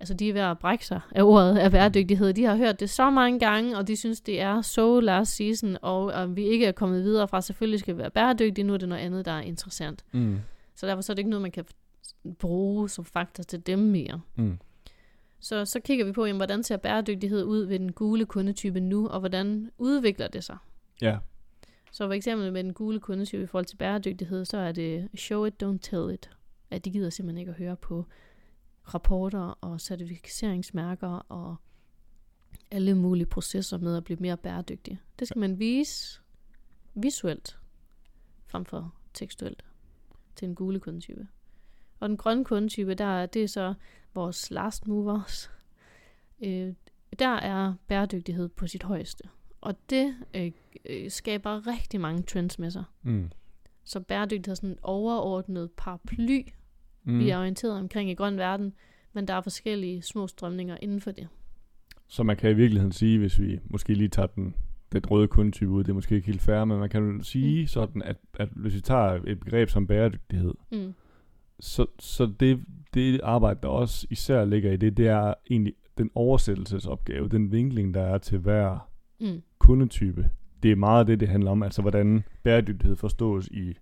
altså 0.00 0.14
de 0.14 0.28
er 0.28 0.32
ved 0.32 0.40
at 0.40 0.58
brække 0.58 0.86
sig 0.86 1.00
af 1.14 1.22
ordet 1.22 1.58
af 1.58 1.70
bæredygtighed. 1.70 2.32
De 2.32 2.44
har 2.44 2.56
hørt 2.56 2.80
det 2.80 2.90
så 2.90 3.10
mange 3.10 3.38
gange, 3.38 3.78
og 3.78 3.88
de 3.88 3.96
synes, 3.96 4.20
det 4.20 4.40
er 4.40 4.62
so 4.62 5.00
last 5.00 5.36
season, 5.36 5.76
og, 5.82 6.04
og 6.04 6.36
vi 6.36 6.44
ikke 6.44 6.66
er 6.66 6.72
kommet 6.72 7.02
videre 7.02 7.28
fra, 7.28 7.40
selvfølgelig 7.40 7.80
skal 7.80 7.94
vi 7.94 7.98
være 7.98 8.10
bæredygtige, 8.10 8.64
nu 8.64 8.74
er 8.74 8.78
det 8.78 8.88
noget 8.88 9.02
andet, 9.02 9.24
der 9.24 9.32
er 9.32 9.40
interessant. 9.40 10.04
Mm. 10.12 10.38
Så 10.76 10.86
derfor 10.86 11.02
så 11.02 11.12
er 11.12 11.14
det 11.14 11.18
ikke 11.18 11.30
noget, 11.30 11.42
man 11.42 11.50
kan 11.50 11.64
bruge 12.38 12.88
som 12.88 13.04
faktor 13.04 13.42
til 13.42 13.66
dem 13.66 13.78
mere. 13.78 14.20
Mm. 14.36 14.58
Så, 15.40 15.64
så 15.64 15.80
kigger 15.80 16.04
vi 16.04 16.12
på, 16.12 16.26
jamen, 16.26 16.38
hvordan 16.38 16.62
ser 16.62 16.76
bæredygtighed 16.76 17.44
ud 17.44 17.64
ved 17.64 17.78
den 17.78 17.92
gule 17.92 18.26
kundetype 18.26 18.80
nu, 18.80 19.08
og 19.08 19.20
hvordan 19.20 19.70
udvikler 19.78 20.28
det 20.28 20.44
sig? 20.44 20.56
Ja. 21.02 21.18
Så 21.92 22.06
for 22.06 22.12
eksempel 22.12 22.52
med 22.52 22.64
den 22.64 22.72
gule 22.72 23.00
kundetype 23.00 23.42
i 23.42 23.46
forhold 23.46 23.66
til 23.66 23.76
bæredygtighed, 23.76 24.44
så 24.44 24.58
er 24.58 24.72
det 24.72 25.08
show 25.14 25.44
it, 25.44 25.62
don't 25.62 25.78
tell 25.82 26.14
it. 26.14 26.30
At 26.70 26.84
de 26.84 26.90
gider 26.90 27.10
simpelthen 27.10 27.38
ikke 27.38 27.50
at 27.50 27.56
høre 27.58 27.76
på 27.76 28.06
rapporter 28.94 29.58
og 29.60 29.80
certificeringsmærker 29.80 31.08
og 31.28 31.56
alle 32.70 32.94
mulige 32.94 33.26
processer 33.26 33.78
med 33.78 33.96
at 33.96 34.04
blive 34.04 34.18
mere 34.20 34.36
bæredygtig. 34.36 35.00
Det 35.18 35.28
skal 35.28 35.38
man 35.40 35.58
vise 35.58 36.20
visuelt 36.94 37.58
frem 38.46 38.64
for 38.64 38.94
tekstuelt 39.14 39.64
til 40.36 40.48
en 40.48 40.54
gule 40.54 40.80
kundetype. 40.80 41.28
Og 42.00 42.08
den 42.08 42.16
grønne 42.16 42.44
kundetype, 42.44 42.94
der, 42.94 43.04
er- 43.04 43.26
det 43.26 43.42
er 43.44 43.48
så 43.48 43.74
vores 44.14 44.50
last 44.50 44.86
movers. 44.86 45.50
Øh, 46.40 46.74
der 47.18 47.28
er 47.28 47.74
bæredygtighed 47.86 48.48
på 48.48 48.66
sit 48.66 48.82
højeste. 48.82 49.24
Og 49.60 49.90
det 49.90 50.16
øh, 50.34 50.52
øh, 50.84 51.10
skaber 51.10 51.66
rigtig 51.66 52.00
mange 52.00 52.22
trends 52.22 52.58
med 52.58 52.70
sig. 52.70 52.84
Mm. 53.02 53.30
Så 53.84 54.00
bæredygtighed 54.00 54.52
er 54.52 54.54
sådan 54.54 54.70
en 54.70 54.78
overordnet 54.82 55.70
paraply, 55.76 56.46
Mm. 57.04 57.18
vi 57.18 57.30
er 57.30 57.38
orienteret 57.38 57.78
omkring 57.78 58.10
i 58.10 58.14
grøn 58.14 58.36
verden, 58.36 58.72
men 59.12 59.28
der 59.28 59.34
er 59.34 59.40
forskellige 59.40 60.02
små 60.02 60.26
strømninger 60.26 60.76
inden 60.82 61.00
for 61.00 61.10
det. 61.10 61.28
Så 62.08 62.22
man 62.22 62.36
kan 62.36 62.50
i 62.50 62.54
virkeligheden 62.54 62.92
sige, 62.92 63.18
hvis 63.18 63.40
vi 63.40 63.58
måske 63.64 63.94
lige 63.94 64.08
tager 64.08 64.26
den, 64.26 64.54
den 64.92 65.02
røde 65.10 65.28
kundetype 65.28 65.70
ud, 65.70 65.84
det 65.84 65.90
er 65.90 65.94
måske 65.94 66.14
ikke 66.14 66.26
helt 66.26 66.40
fair, 66.42 66.64
men 66.64 66.78
man 66.78 66.88
kan 66.90 67.16
jo 67.16 67.22
sige. 67.22 67.60
Mm. 67.62 67.66
sådan, 67.66 68.02
at, 68.02 68.16
at 68.38 68.48
hvis 68.56 68.74
vi 68.74 68.80
tager 68.80 69.20
et 69.26 69.40
begreb 69.40 69.68
som 69.68 69.86
bæredygtighed, 69.86 70.54
Mm. 70.72 70.94
så, 71.60 71.86
så 71.98 72.32
det, 72.40 72.64
det 72.94 73.20
arbejde, 73.22 73.60
der 73.62 73.68
også 73.68 74.06
især 74.10 74.44
ligger 74.44 74.72
i 74.72 74.76
det, 74.76 74.96
det 74.96 75.08
er 75.08 75.34
egentlig 75.50 75.74
den 75.98 76.10
oversættelsesopgave, 76.14 77.28
den 77.28 77.52
vinkling, 77.52 77.94
der 77.94 78.00
er 78.02 78.18
til 78.18 78.38
hver 78.38 78.90
Mm. 79.20 79.42
kundetype. 79.58 80.30
Det 80.62 80.70
er 80.72 80.76
meget 80.76 81.06
det, 81.06 81.20
det 81.20 81.28
handler 81.28 81.50
om, 81.50 81.62
altså 81.62 81.82
hvordan 81.82 82.24
bæredygtighed 82.42 82.96
forstås 82.96 83.46
i 83.46 83.74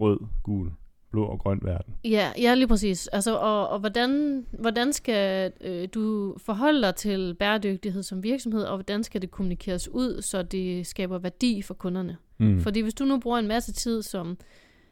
rød, 0.00 0.18
gul, 0.42 0.70
blå 1.14 1.24
og 1.24 1.38
grøn 1.38 1.60
verden. 1.62 1.94
Ja, 2.04 2.32
ja, 2.38 2.54
lige 2.54 2.68
præcis. 2.68 3.08
Altså, 3.08 3.36
og, 3.36 3.68
og 3.68 3.78
hvordan, 3.78 4.44
hvordan 4.58 4.92
skal 4.92 5.52
øh, 5.60 5.88
du 5.94 6.36
forholde 6.38 6.82
dig 6.82 6.94
til 6.94 7.34
bæredygtighed 7.34 8.02
som 8.02 8.22
virksomhed, 8.22 8.62
og 8.62 8.76
hvordan 8.76 9.04
skal 9.04 9.22
det 9.22 9.30
kommunikeres 9.30 9.88
ud, 9.88 10.22
så 10.22 10.42
det 10.42 10.86
skaber 10.86 11.18
værdi 11.18 11.62
for 11.62 11.74
kunderne? 11.74 12.16
Mm. 12.38 12.60
Fordi 12.60 12.80
hvis 12.80 12.94
du 12.94 13.04
nu 13.04 13.20
bruger 13.20 13.38
en 13.38 13.48
masse 13.48 13.72
tid 13.72 14.02
som, 14.02 14.38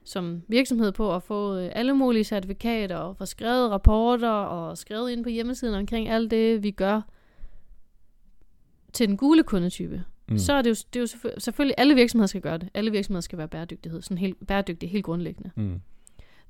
som 0.04 0.42
virksomhed 0.48 0.92
på 0.92 1.14
at 1.14 1.22
få 1.22 1.56
øh, 1.56 1.70
alle 1.72 1.94
mulige 1.94 2.24
certifikater, 2.24 2.96
og 2.96 3.16
få 3.16 3.24
skrevet 3.24 3.70
rapporter, 3.70 4.30
og 4.30 4.78
skrevet 4.78 5.10
ind 5.10 5.22
på 5.22 5.28
hjemmesiden 5.28 5.74
omkring 5.74 6.08
alt 6.08 6.30
det, 6.30 6.62
vi 6.62 6.70
gør, 6.70 7.00
til 8.92 9.08
den 9.08 9.16
gule 9.16 9.42
kundetype, 9.42 10.04
mm. 10.28 10.38
så 10.38 10.52
er 10.52 10.62
det 10.62 10.70
jo, 10.70 10.74
det 10.92 10.96
er 10.96 11.00
jo 11.00 11.06
selvfø- 11.06 11.38
selvfølgelig, 11.38 11.74
alle 11.78 11.94
virksomheder 11.94 12.26
skal 12.26 12.40
gøre 12.40 12.58
det. 12.58 12.68
Alle 12.74 12.90
virksomheder 12.90 13.20
skal 13.20 13.38
være 13.38 13.48
bæredygtighed, 13.48 14.02
sådan 14.02 14.18
helt, 14.18 14.46
bæredygtige 14.46 14.90
helt 14.90 15.04
grundlæggende. 15.04 15.50
Mm. 15.56 15.80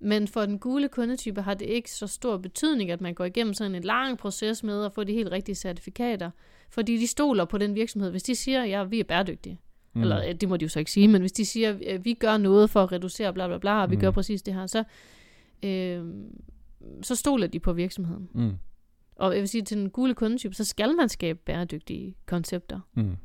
Men 0.03 0.29
for 0.29 0.47
den 0.47 0.59
gule 0.59 0.89
kundetype 0.89 1.43
har 1.43 1.55
det 1.55 1.67
ikke 1.67 1.91
så 1.91 2.07
stor 2.07 2.37
betydning, 2.37 2.91
at 2.91 3.01
man 3.01 3.15
går 3.15 3.25
igennem 3.25 3.55
sådan 3.55 3.75
en 3.75 3.83
lang 3.83 4.19
proces 4.19 4.63
med 4.63 4.85
at 4.85 4.93
få 4.93 5.05
de 5.05 5.13
helt 5.13 5.33
rigtige 5.33 5.55
certifikater. 5.55 6.31
Fordi 6.71 6.97
de 6.97 7.07
stoler 7.07 7.45
på 7.45 7.59
den 7.59 7.75
virksomhed. 7.75 8.11
Hvis 8.11 8.23
de 8.23 8.35
siger, 8.35 8.65
ja, 8.65 8.85
vi 8.85 9.01
er 9.01 9.05
bæredygtige, 9.05 9.61
Mm. 9.95 10.03
eller 10.03 10.29
øh, 10.29 10.35
det 10.35 10.49
må 10.49 10.57
de 10.57 10.65
jo 10.65 10.69
så 10.69 10.79
ikke 10.79 10.91
sige, 10.91 11.09
men 11.09 11.21
hvis 11.21 11.33
de 11.33 11.45
siger, 11.45 11.77
at 11.87 12.05
vi 12.05 12.15
gør 12.15 12.37
noget 12.37 12.71
for 12.71 12.83
at 12.83 12.93
reducere 12.93 13.33
bla 13.33 13.47
bla 13.47 13.59
bla, 13.59 13.83
og 13.83 13.91
vi 13.91 13.97
mm. 13.97 14.01
gør 14.01 14.11
præcis 14.11 14.43
det 14.43 14.55
her, 14.55 14.67
så, 14.67 14.85
øh, 15.63 16.05
så 17.03 17.15
stoler 17.17 17.47
de 17.47 17.61
på 17.61 17.73
virksomheden. 17.73 18.29
Mm. 18.35 18.53
Og 19.17 19.33
jeg 19.33 19.41
vil 19.41 19.49
sige, 19.49 19.63
til 19.63 19.77
den 19.77 19.91
gule 19.91 20.15
kundetype, 20.15 20.55
så 20.55 20.65
skal 20.65 20.97
man 20.97 21.09
skabe 21.09 21.39
bæredygtige 21.45 22.15
koncepter. 22.27 22.81
Mm. 22.95 23.17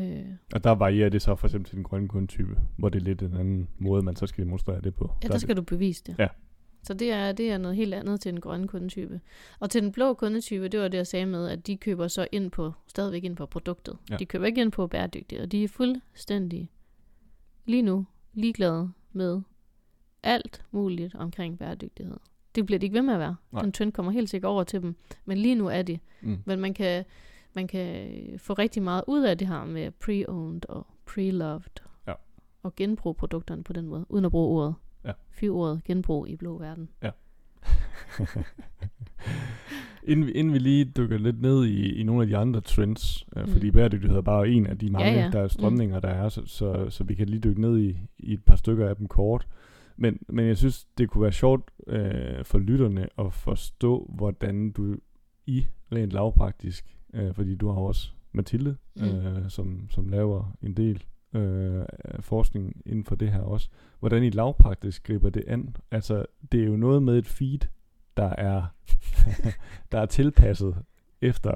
Øh, 0.00 0.24
Og 0.54 0.64
der 0.64 0.70
varierer 0.70 1.08
det 1.08 1.22
så 1.22 1.34
for 1.36 1.46
eksempel 1.46 1.68
til 1.68 1.76
den 1.76 1.84
grønne 1.84 2.08
kundetype, 2.08 2.58
hvor 2.76 2.88
det 2.88 3.00
er 3.00 3.04
lidt 3.04 3.22
en 3.22 3.34
anden 3.36 3.68
måde, 3.78 4.02
man 4.02 4.16
så 4.16 4.26
skal 4.26 4.44
demonstrere 4.44 4.80
det 4.80 4.94
på. 4.94 5.10
ja, 5.22 5.28
er 5.28 5.32
der 5.32 5.38
skal 5.38 5.56
du 5.56 5.62
bevise 5.62 6.02
det. 6.06 6.16
Ja. 6.18 6.28
Så 6.82 6.94
det 6.94 7.12
er, 7.12 7.32
det 7.32 7.50
er 7.50 7.58
noget 7.58 7.76
helt 7.76 7.94
andet 7.94 8.20
til 8.20 8.32
den 8.32 8.40
grønne 8.40 8.68
kundetype. 8.68 9.20
Og 9.60 9.70
til 9.70 9.82
den 9.82 9.92
blå 9.92 10.14
kundetype, 10.14 10.68
det 10.68 10.80
var 10.80 10.88
det, 10.88 10.98
jeg 10.98 11.06
sagde 11.06 11.26
med, 11.26 11.48
at 11.48 11.66
de 11.66 11.76
køber 11.76 12.08
så 12.08 12.26
ind 12.32 12.50
på, 12.50 12.72
stadigvæk 12.86 13.24
ind 13.24 13.36
på 13.36 13.46
produktet. 13.46 13.96
Ja. 14.10 14.16
De 14.16 14.26
køber 14.26 14.46
ikke 14.46 14.60
ind 14.60 14.72
på 14.72 14.86
bæredygtigt, 14.86 15.40
og 15.40 15.52
de 15.52 15.64
er 15.64 15.68
fuldstændig 15.68 16.70
lige 17.64 17.82
nu 17.82 18.06
ligeglade 18.32 18.90
med 19.12 19.40
alt 20.22 20.64
muligt 20.70 21.14
omkring 21.14 21.58
bæredygtighed. 21.58 22.16
Det 22.54 22.66
bliver 22.66 22.78
de 22.78 22.86
ikke 22.86 22.94
ved 22.94 23.02
med 23.02 23.14
at 23.14 23.20
være. 23.20 23.36
Nej. 23.52 23.62
Den 23.62 23.72
trend 23.72 23.92
kommer 23.92 24.12
helt 24.12 24.30
sikkert 24.30 24.48
over 24.48 24.64
til 24.64 24.82
dem. 24.82 24.96
Men 25.24 25.38
lige 25.38 25.54
nu 25.54 25.66
er 25.66 25.82
de. 25.82 25.98
Mm. 26.22 26.38
Men 26.44 26.60
man 26.60 26.74
kan, 26.74 27.04
man 27.54 27.66
kan 27.66 28.08
få 28.38 28.52
rigtig 28.52 28.82
meget 28.82 29.04
ud 29.08 29.22
af 29.24 29.38
det 29.38 29.48
her 29.48 29.64
med 29.64 29.92
pre-owned 30.04 30.60
og 30.68 30.86
pre-loved. 31.10 31.82
Ja. 32.06 32.12
Og 32.62 32.76
genbruge 32.76 33.14
produkterne 33.14 33.64
på 33.64 33.72
den 33.72 33.86
måde, 33.86 34.06
uden 34.08 34.24
at 34.24 34.30
bruge 34.30 34.62
ordet. 34.62 34.74
Ja. 35.04 35.12
Fyr 35.30 35.52
ordet 35.52 35.84
genbrug 35.84 36.28
i 36.28 36.36
blå 36.36 36.58
verden. 36.58 36.88
inden, 40.04 40.26
vi, 40.26 40.32
inden 40.32 40.52
vi 40.54 40.58
lige 40.58 40.84
dykker 40.84 41.18
lidt 41.18 41.40
ned 41.42 41.64
i, 41.64 41.92
i 42.00 42.02
nogle 42.02 42.22
af 42.22 42.28
de 42.28 42.36
andre 42.36 42.60
trends, 42.60 43.26
øh, 43.36 43.42
Mm. 43.42 43.48
fordi 43.52 43.70
bæredygtighed 43.70 44.18
er 44.18 44.22
bare 44.22 44.48
en 44.48 44.66
af 44.66 44.78
de 44.78 44.90
mange, 44.90 45.10
Ja, 45.12 45.24
ja. 45.24 45.30
der 45.30 45.40
er 45.40 45.48
strømninger, 45.48 46.00
der 46.00 46.08
er, 46.08 46.28
så, 46.28 46.42
så, 46.46 46.86
så 46.90 47.04
vi 47.04 47.14
kan 47.14 47.28
lige 47.28 47.40
dykke 47.40 47.60
ned 47.60 47.78
i, 47.78 47.98
i 48.18 48.32
et 48.32 48.44
par 48.44 48.56
stykker 48.56 48.88
af 48.88 48.96
dem 48.96 49.08
kort. 49.08 49.46
Men, 49.96 50.18
men 50.28 50.46
jeg 50.46 50.56
synes, 50.56 50.84
det 50.98 51.10
kunne 51.10 51.22
være 51.22 51.32
sjovt 51.32 51.70
øh, 51.86 52.44
for 52.44 52.58
lytterne 52.58 53.08
at 53.18 53.32
forstå, 53.32 54.10
hvordan 54.16 54.70
du 54.72 54.96
i 55.46 55.66
rent 55.92 56.12
lavpraktisk, 56.12 56.96
øh, 57.14 57.34
fordi 57.34 57.54
du 57.54 57.68
har 57.68 57.80
også 57.80 58.08
Mathilde, 58.32 58.76
Mm. 58.96 59.02
øh, 59.04 59.50
som, 59.50 59.86
som 59.90 60.08
laver 60.08 60.56
en 60.62 60.74
del 60.74 61.04
øh, 61.34 61.84
forskning 62.20 62.82
inden 62.86 63.04
for 63.04 63.14
det 63.14 63.32
her 63.32 63.40
også. 63.40 63.68
Hvordan 64.00 64.22
I 64.24 64.30
lavpraktisk 64.30 65.02
griber 65.06 65.30
det 65.30 65.44
an? 65.46 65.76
Altså, 65.90 66.26
det 66.52 66.60
er 66.60 66.64
jo 66.66 66.76
noget 66.76 67.02
med 67.02 67.18
et 67.18 67.26
feed, 67.26 67.58
der 68.16 68.28
er, 68.28 68.62
der 69.92 69.98
er 70.00 70.06
tilpasset 70.06 70.76
efter 71.20 71.54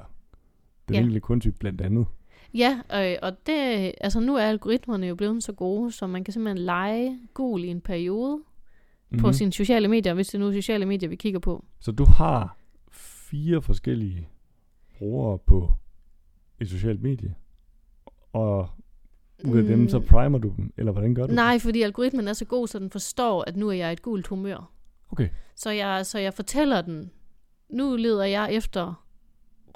den 0.87 0.95
Ja. 0.95 0.99
enkelte 0.99 1.19
kundetype 1.19 1.57
blandt 1.59 1.81
andet. 1.81 2.05
Ja, 2.53 2.79
øh, 2.93 3.17
og 3.21 3.31
det, 3.45 3.91
altså 4.01 4.19
nu 4.19 4.35
er 4.35 4.43
algoritmerne 4.43 5.07
jo 5.07 5.15
blevet 5.15 5.43
så 5.43 5.51
gode, 5.53 5.91
så 5.91 6.07
man 6.07 6.23
kan 6.23 6.33
simpelthen 6.33 6.65
lege 6.65 7.19
gul 7.33 7.63
i 7.63 7.67
en 7.67 7.81
periode 7.81 8.35
mm-hmm. 8.37 9.19
på 9.19 9.27
Mhm. 9.27 9.33
sine 9.33 9.53
sociale 9.53 9.87
medier, 9.87 10.13
hvis 10.13 10.27
det 10.27 10.39
nu 10.39 10.47
er 10.47 10.51
sociale 10.51 10.85
medier, 10.85 11.09
vi 11.09 11.15
kigger 11.15 11.39
på. 11.39 11.65
Så 11.79 11.91
du 11.91 12.05
har 12.05 12.57
fire 12.91 13.61
forskellige 13.61 14.27
brugere 14.99 15.37
på 15.37 15.71
et 16.61 16.69
socialt 16.69 17.01
medie, 17.01 17.35
og 18.33 18.69
ud 19.45 19.57
af 19.57 19.63
dem, 19.63 19.89
så 19.89 19.99
primer 19.99 20.37
du 20.37 20.53
dem, 20.57 20.73
eller 20.77 20.91
hvordan 20.91 21.15
gør 21.15 21.21
du 21.21 21.27
det? 21.27 21.31
Mm. 21.31 21.35
Nej, 21.35 21.59
fordi 21.59 21.81
algoritmen 21.81 22.27
er 22.27 22.33
så 22.33 22.45
god, 22.45 22.67
så 22.67 22.79
den 22.79 22.89
forstår, 22.89 23.43
at 23.47 23.57
nu 23.57 23.69
er 23.69 23.73
jeg 23.73 23.89
i 23.89 23.93
et 23.93 24.01
gult 24.01 24.27
humør. 24.27 24.71
Okay. 25.11 25.29
Så 25.55 25.69
jeg, 25.69 26.05
så 26.05 26.19
jeg 26.19 26.33
fortæller 26.33 26.81
den, 26.81 27.11
nu 27.69 27.95
leder 27.95 28.25
jeg 28.25 28.53
efter 28.53 29.05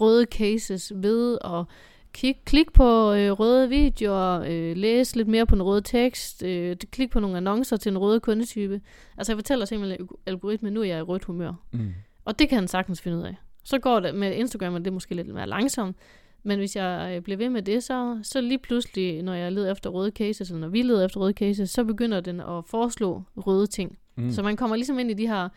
røde 0.02 0.26
cases 0.32 0.94
ved 0.96 1.38
at 1.46 1.66
kig, 2.14 2.36
klik 2.46 2.74
på 2.74 3.14
øh, 3.14 3.32
røde 3.32 3.70
videoer, 3.70 4.44
øh, 4.48 4.78
læse 4.78 5.16
lidt 5.16 5.28
mere 5.28 5.46
på 5.46 5.56
den 5.56 5.64
røde 5.64 5.82
tekst, 5.82 6.44
øh, 6.44 6.76
klik 6.76 7.12
på 7.12 7.20
nogle 7.20 7.38
annoncer 7.38 7.78
til 7.78 7.92
den 7.92 8.00
røde 8.00 8.20
kundetype. 8.20 8.82
Altså 9.18 9.32
jeg 9.32 9.38
fortæller 9.38 9.66
simpelthen 9.66 10.08
algoritmen, 10.26 10.74
nu 10.74 10.82
er 10.82 10.86
jeg 10.86 11.00
i 11.00 11.02
rødt 11.02 11.24
humør. 11.24 11.54
Mm. 11.72 11.94
Og 12.26 12.40
det 12.40 12.50
kan 12.50 12.58
han 12.58 12.68
sagtens 12.68 13.02
finde 13.02 13.18
ud 13.18 13.24
af. 13.24 13.36
Så 13.64 13.80
går 13.80 14.00
det 14.00 14.16
med 14.16 14.36
Instagram, 14.36 14.74
og 14.74 14.80
det 14.80 14.88
er 14.88 14.92
måske 14.92 15.16
lidt 15.16 15.28
mere 15.28 15.48
langsomt. 15.48 15.98
Men 16.44 16.60
hvis 16.60 16.76
jeg 16.76 17.14
øh, 17.16 17.22
bliver 17.22 17.38
ved 17.38 17.50
med 17.50 17.62
det, 17.62 17.84
så, 17.84 18.20
så 18.24 18.42
lige 18.42 18.58
pludselig, 18.58 19.24
når 19.24 19.34
jeg 19.34 19.52
leder 19.52 19.72
efter 19.72 19.90
røde 19.90 20.12
cases, 20.12 20.50
eller 20.50 20.60
når 20.62 20.68
vi 20.68 20.82
leder 20.82 21.06
efter 21.06 21.20
røde 21.20 21.34
cases, 21.34 21.70
så 21.70 21.84
begynder 21.84 22.22
den 22.22 22.40
at 22.40 22.66
foreslå 22.66 23.24
røde 23.38 23.68
ting. 23.68 23.98
Mm. 24.16 24.32
Så 24.32 24.44
man 24.44 24.56
kommer 24.58 24.76
ligesom 24.76 25.00
ind 25.00 25.12
i 25.12 25.14
de 25.14 25.28
her, 25.28 25.50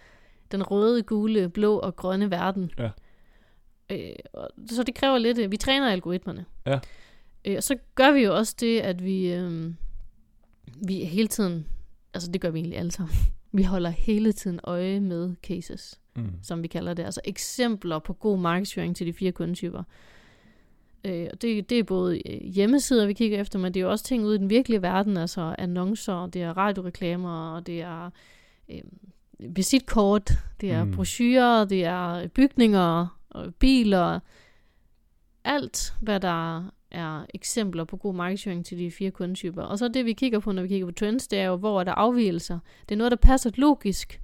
den 0.53 0.63
røde, 0.63 1.03
gule, 1.03 1.49
blå 1.49 1.79
og 1.79 1.97
grønne 1.97 2.31
verden. 2.31 2.71
Ja. 2.79 2.91
Øh, 3.91 4.13
og- 4.33 4.49
så 4.67 4.83
det 4.83 4.95
kræver 4.95 5.19
lidt, 5.19 5.39
øh, 5.39 5.51
vi 5.51 5.57
træner 5.57 5.91
algoritmerne. 5.91 6.45
Ja. 6.67 6.79
Øh, 7.45 7.55
og 7.57 7.63
så 7.63 7.77
gør 7.95 8.11
vi 8.13 8.21
jo 8.21 8.37
også 8.37 8.55
det, 8.61 8.81
at 8.81 9.05
vi, 9.05 9.33
øh, 9.33 9.73
vi 10.87 11.05
hele 11.05 11.29
tiden, 11.29 11.67
altså 12.15 12.31
det 12.31 12.41
gør 12.41 12.51
vi 12.51 12.59
egentlig 12.59 12.79
alle 12.79 12.91
sammen, 12.91 13.15
vi 13.53 13.63
holder 13.63 13.91
hele 13.91 14.33
tiden 14.33 14.61
øje 14.65 15.01
med 15.01 15.35
cases 15.43 16.01
Mm. 16.17 16.31
som 16.43 16.63
vi 16.63 16.69
kalder 16.69 16.95
det. 16.95 17.03
Altså 17.03 17.21
eksempler 17.25 17.99
på 17.99 18.13
god 18.13 18.39
markedsføring 18.39 18.97
til 18.97 19.07
de 19.07 19.13
fire 19.13 19.33
kundetyper. 19.33 19.83
Øh, 21.05 21.29
og 21.33 21.43
det, 21.43 21.71
det 21.71 21.79
er 21.79 21.83
både 21.83 22.23
øh, 22.33 22.41
hjemmesider, 22.41 23.07
vi 23.07 23.13
kigger 23.13 23.41
efter, 23.41 23.59
men 23.59 23.75
det 23.75 23.81
er 23.81 23.85
jo 23.85 23.91
også 23.91 24.05
ting 24.05 24.25
ude 24.25 24.35
i 24.35 24.39
den 24.39 24.51
virkelige 24.51 24.83
verden, 24.83 25.17
altså 25.17 25.55
annoncer, 25.59 26.27
det 26.27 26.43
er 26.43 26.57
radioreklamer, 26.57 27.55
og 27.55 27.67
det 27.67 27.81
er 27.81 28.11
øh, 28.69 28.81
visitkort, 29.39 30.31
det 30.61 30.71
er 30.71 30.85
Mm. 30.85 30.91
mm. 30.91 30.97
brochurer, 30.97 31.65
det 31.65 31.85
er 31.85 32.29
bygninger, 32.29 33.19
og 33.31 33.55
biler, 33.55 34.21
alt, 35.45 35.95
hvad 36.01 36.21
der 36.21 36.65
er 36.91 37.27
eksempler 37.35 37.85
på 37.85 37.97
god 37.97 38.15
markedsføring 38.15 38.67
til 38.67 38.79
de 38.79 38.91
fire 38.91 39.11
kundetyper. 39.11 39.63
Og 39.63 39.79
så 39.79 39.89
det, 39.89 40.05
vi 40.05 40.13
kigger 40.13 40.39
på, 40.39 40.53
når 40.53 40.63
vi 40.63 40.69
kigger 40.69 40.87
på 40.87 40.93
trends, 40.93 41.29
det 41.29 41.39
er 41.39 41.45
jo, 41.45 41.57
hvor 41.57 41.81
er 41.81 41.85
der 41.85 41.93
afvielser. 41.93 42.59
Det 42.89 42.95
er 42.95 42.99
noget, 42.99 43.11
der 43.11 43.17
passer 43.17 43.51
logisk, 43.57 44.21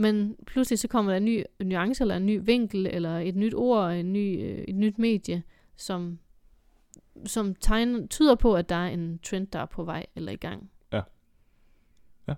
men 0.00 0.36
pludselig 0.46 0.78
så 0.78 0.88
kommer 0.88 1.12
der 1.12 1.16
en 1.16 1.24
ny 1.24 1.42
nuance, 1.64 2.04
eller 2.04 2.16
en 2.16 2.26
ny 2.26 2.40
vinkel, 2.44 2.86
eller 2.86 3.18
et 3.18 3.36
nyt 3.36 3.54
ord, 3.54 3.92
en 3.92 4.12
ny, 4.12 4.42
øh, 4.42 4.58
et 4.58 4.74
nyt 4.74 4.98
medie, 4.98 5.42
som, 5.76 6.18
som 7.26 7.54
tegner, 7.54 8.06
tyder 8.06 8.34
på, 8.34 8.54
at 8.54 8.68
der 8.68 8.74
er 8.74 8.88
en 8.88 9.18
trend, 9.18 9.46
der 9.46 9.58
er 9.58 9.66
på 9.66 9.84
vej 9.84 10.06
eller 10.16 10.32
i 10.32 10.36
gang. 10.36 10.70
Ja. 10.92 11.02
Ja. 12.28 12.34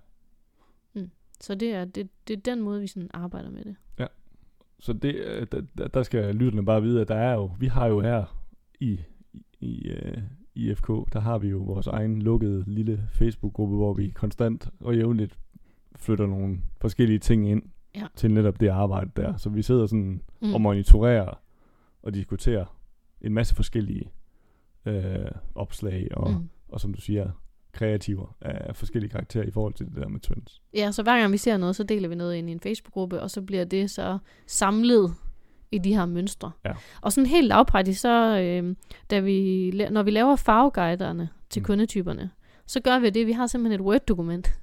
Mm. 0.95 1.11
Så 1.40 1.54
det 1.54 1.75
er, 1.75 1.85
det, 1.85 2.09
det 2.28 2.37
er 2.37 2.40
den 2.40 2.62
måde, 2.62 2.81
vi 2.81 2.87
sådan 2.87 3.11
arbejder 3.14 3.50
med 3.50 3.64
det. 3.64 3.76
Så 4.81 4.92
det, 4.92 5.14
øh, 5.14 5.47
der- 5.78 5.88
der, 5.88 6.02
skal 6.02 6.35
lytterne 6.35 6.64
bare 6.64 6.83
vide, 6.83 7.00
at 7.00 7.09
der 7.09 7.14
er 7.14 7.35
jo, 7.35 7.50
vi 7.59 7.66
har 7.66 7.87
jo 7.87 8.00
her 8.00 8.45
i, 8.81 9.00
i 9.61 9.90
uh, 9.90 10.23
IFK, 10.54 10.88
der 11.12 11.21
har 11.21 11.38
vi 11.38 11.49
jo 11.49 11.59
vores 11.59 11.87
egen 11.87 12.23
lukkede 12.23 12.64
lille 12.66 13.09
Facebook-gruppe, 13.12 13.76
hvor 13.76 13.95
vi 13.95 14.11
konstant 14.11 14.69
og 14.81 14.97
jævnligt 14.97 15.38
flytter 15.97 16.27
nogle 16.27 16.59
forskellige 16.81 17.19
ting 17.19 17.49
ind 17.51 17.63
Ja. 17.95 18.07
til 18.17 18.31
netop 18.35 18.61
det 18.61 18.69
arbejde 18.69 19.11
der. 19.17 19.37
Så 19.37 19.51
vi 19.51 19.63
sidder 19.63 19.87
sådan 19.87 20.21
Mm. 20.43 20.55
og 20.55 20.61
monitorerer 20.61 21.41
og 22.03 22.15
diskuterer 22.15 22.65
en 23.21 23.35
masse 23.35 23.55
forskellige 23.55 24.11
øh, 24.87 25.31
opslag 25.55 26.09
og, 26.17 26.31
mm. 26.31 26.37
Mm. 26.37 26.49
og 26.69 26.81
som 26.81 26.95
du 26.95 27.01
siger, 27.01 27.31
kreativer 27.73 28.37
af 28.41 28.77
forskellige 28.77 29.11
karakterer 29.11 29.45
i 29.45 29.51
forhold 29.51 29.75
til 29.75 29.87
det 29.87 29.97
der 29.97 30.09
med 30.09 30.21
trends. 30.21 30.63
Ja, 30.75 30.91
så 30.93 31.03
hver 31.03 31.21
gang 31.21 31.33
vi 31.33 31.37
ser 31.39 31.57
noget, 31.57 31.77
så 31.77 31.85
deler 31.85 32.09
vi 32.09 32.15
noget 32.15 32.35
ind 32.37 32.49
i 32.49 32.53
en 32.53 32.61
Facebook-gruppe, 32.61 33.21
og 33.21 33.31
så 33.31 33.43
bliver 33.43 33.65
det 33.65 33.91
så 33.91 34.19
samlet 34.47 35.15
i 35.73 35.79
de 35.79 35.95
her 35.95 36.07
mønstre. 36.07 36.51
Ja. 36.65 36.73
Og 37.01 37.13
sådan 37.13 37.27
helt 37.27 37.49
lavpraktisk, 37.49 38.01
så 38.01 38.39
øh, 38.41 38.77
da 39.11 39.21
vi, 39.21 39.71
når 39.91 40.03
vi 40.03 40.11
laver 40.11 40.37
farveguiderne 40.37 41.29
til 41.51 41.61
Mm. 41.61 41.63
mm. 41.63 41.67
kundetyperne, 41.67 42.31
så 42.67 42.81
gør 42.81 42.99
vi 42.99 43.11
det, 43.11 43.27
vi 43.27 43.33
har 43.33 43.47
simpelthen 43.47 43.81
et 43.81 43.87
Word-dokument. 43.87 44.61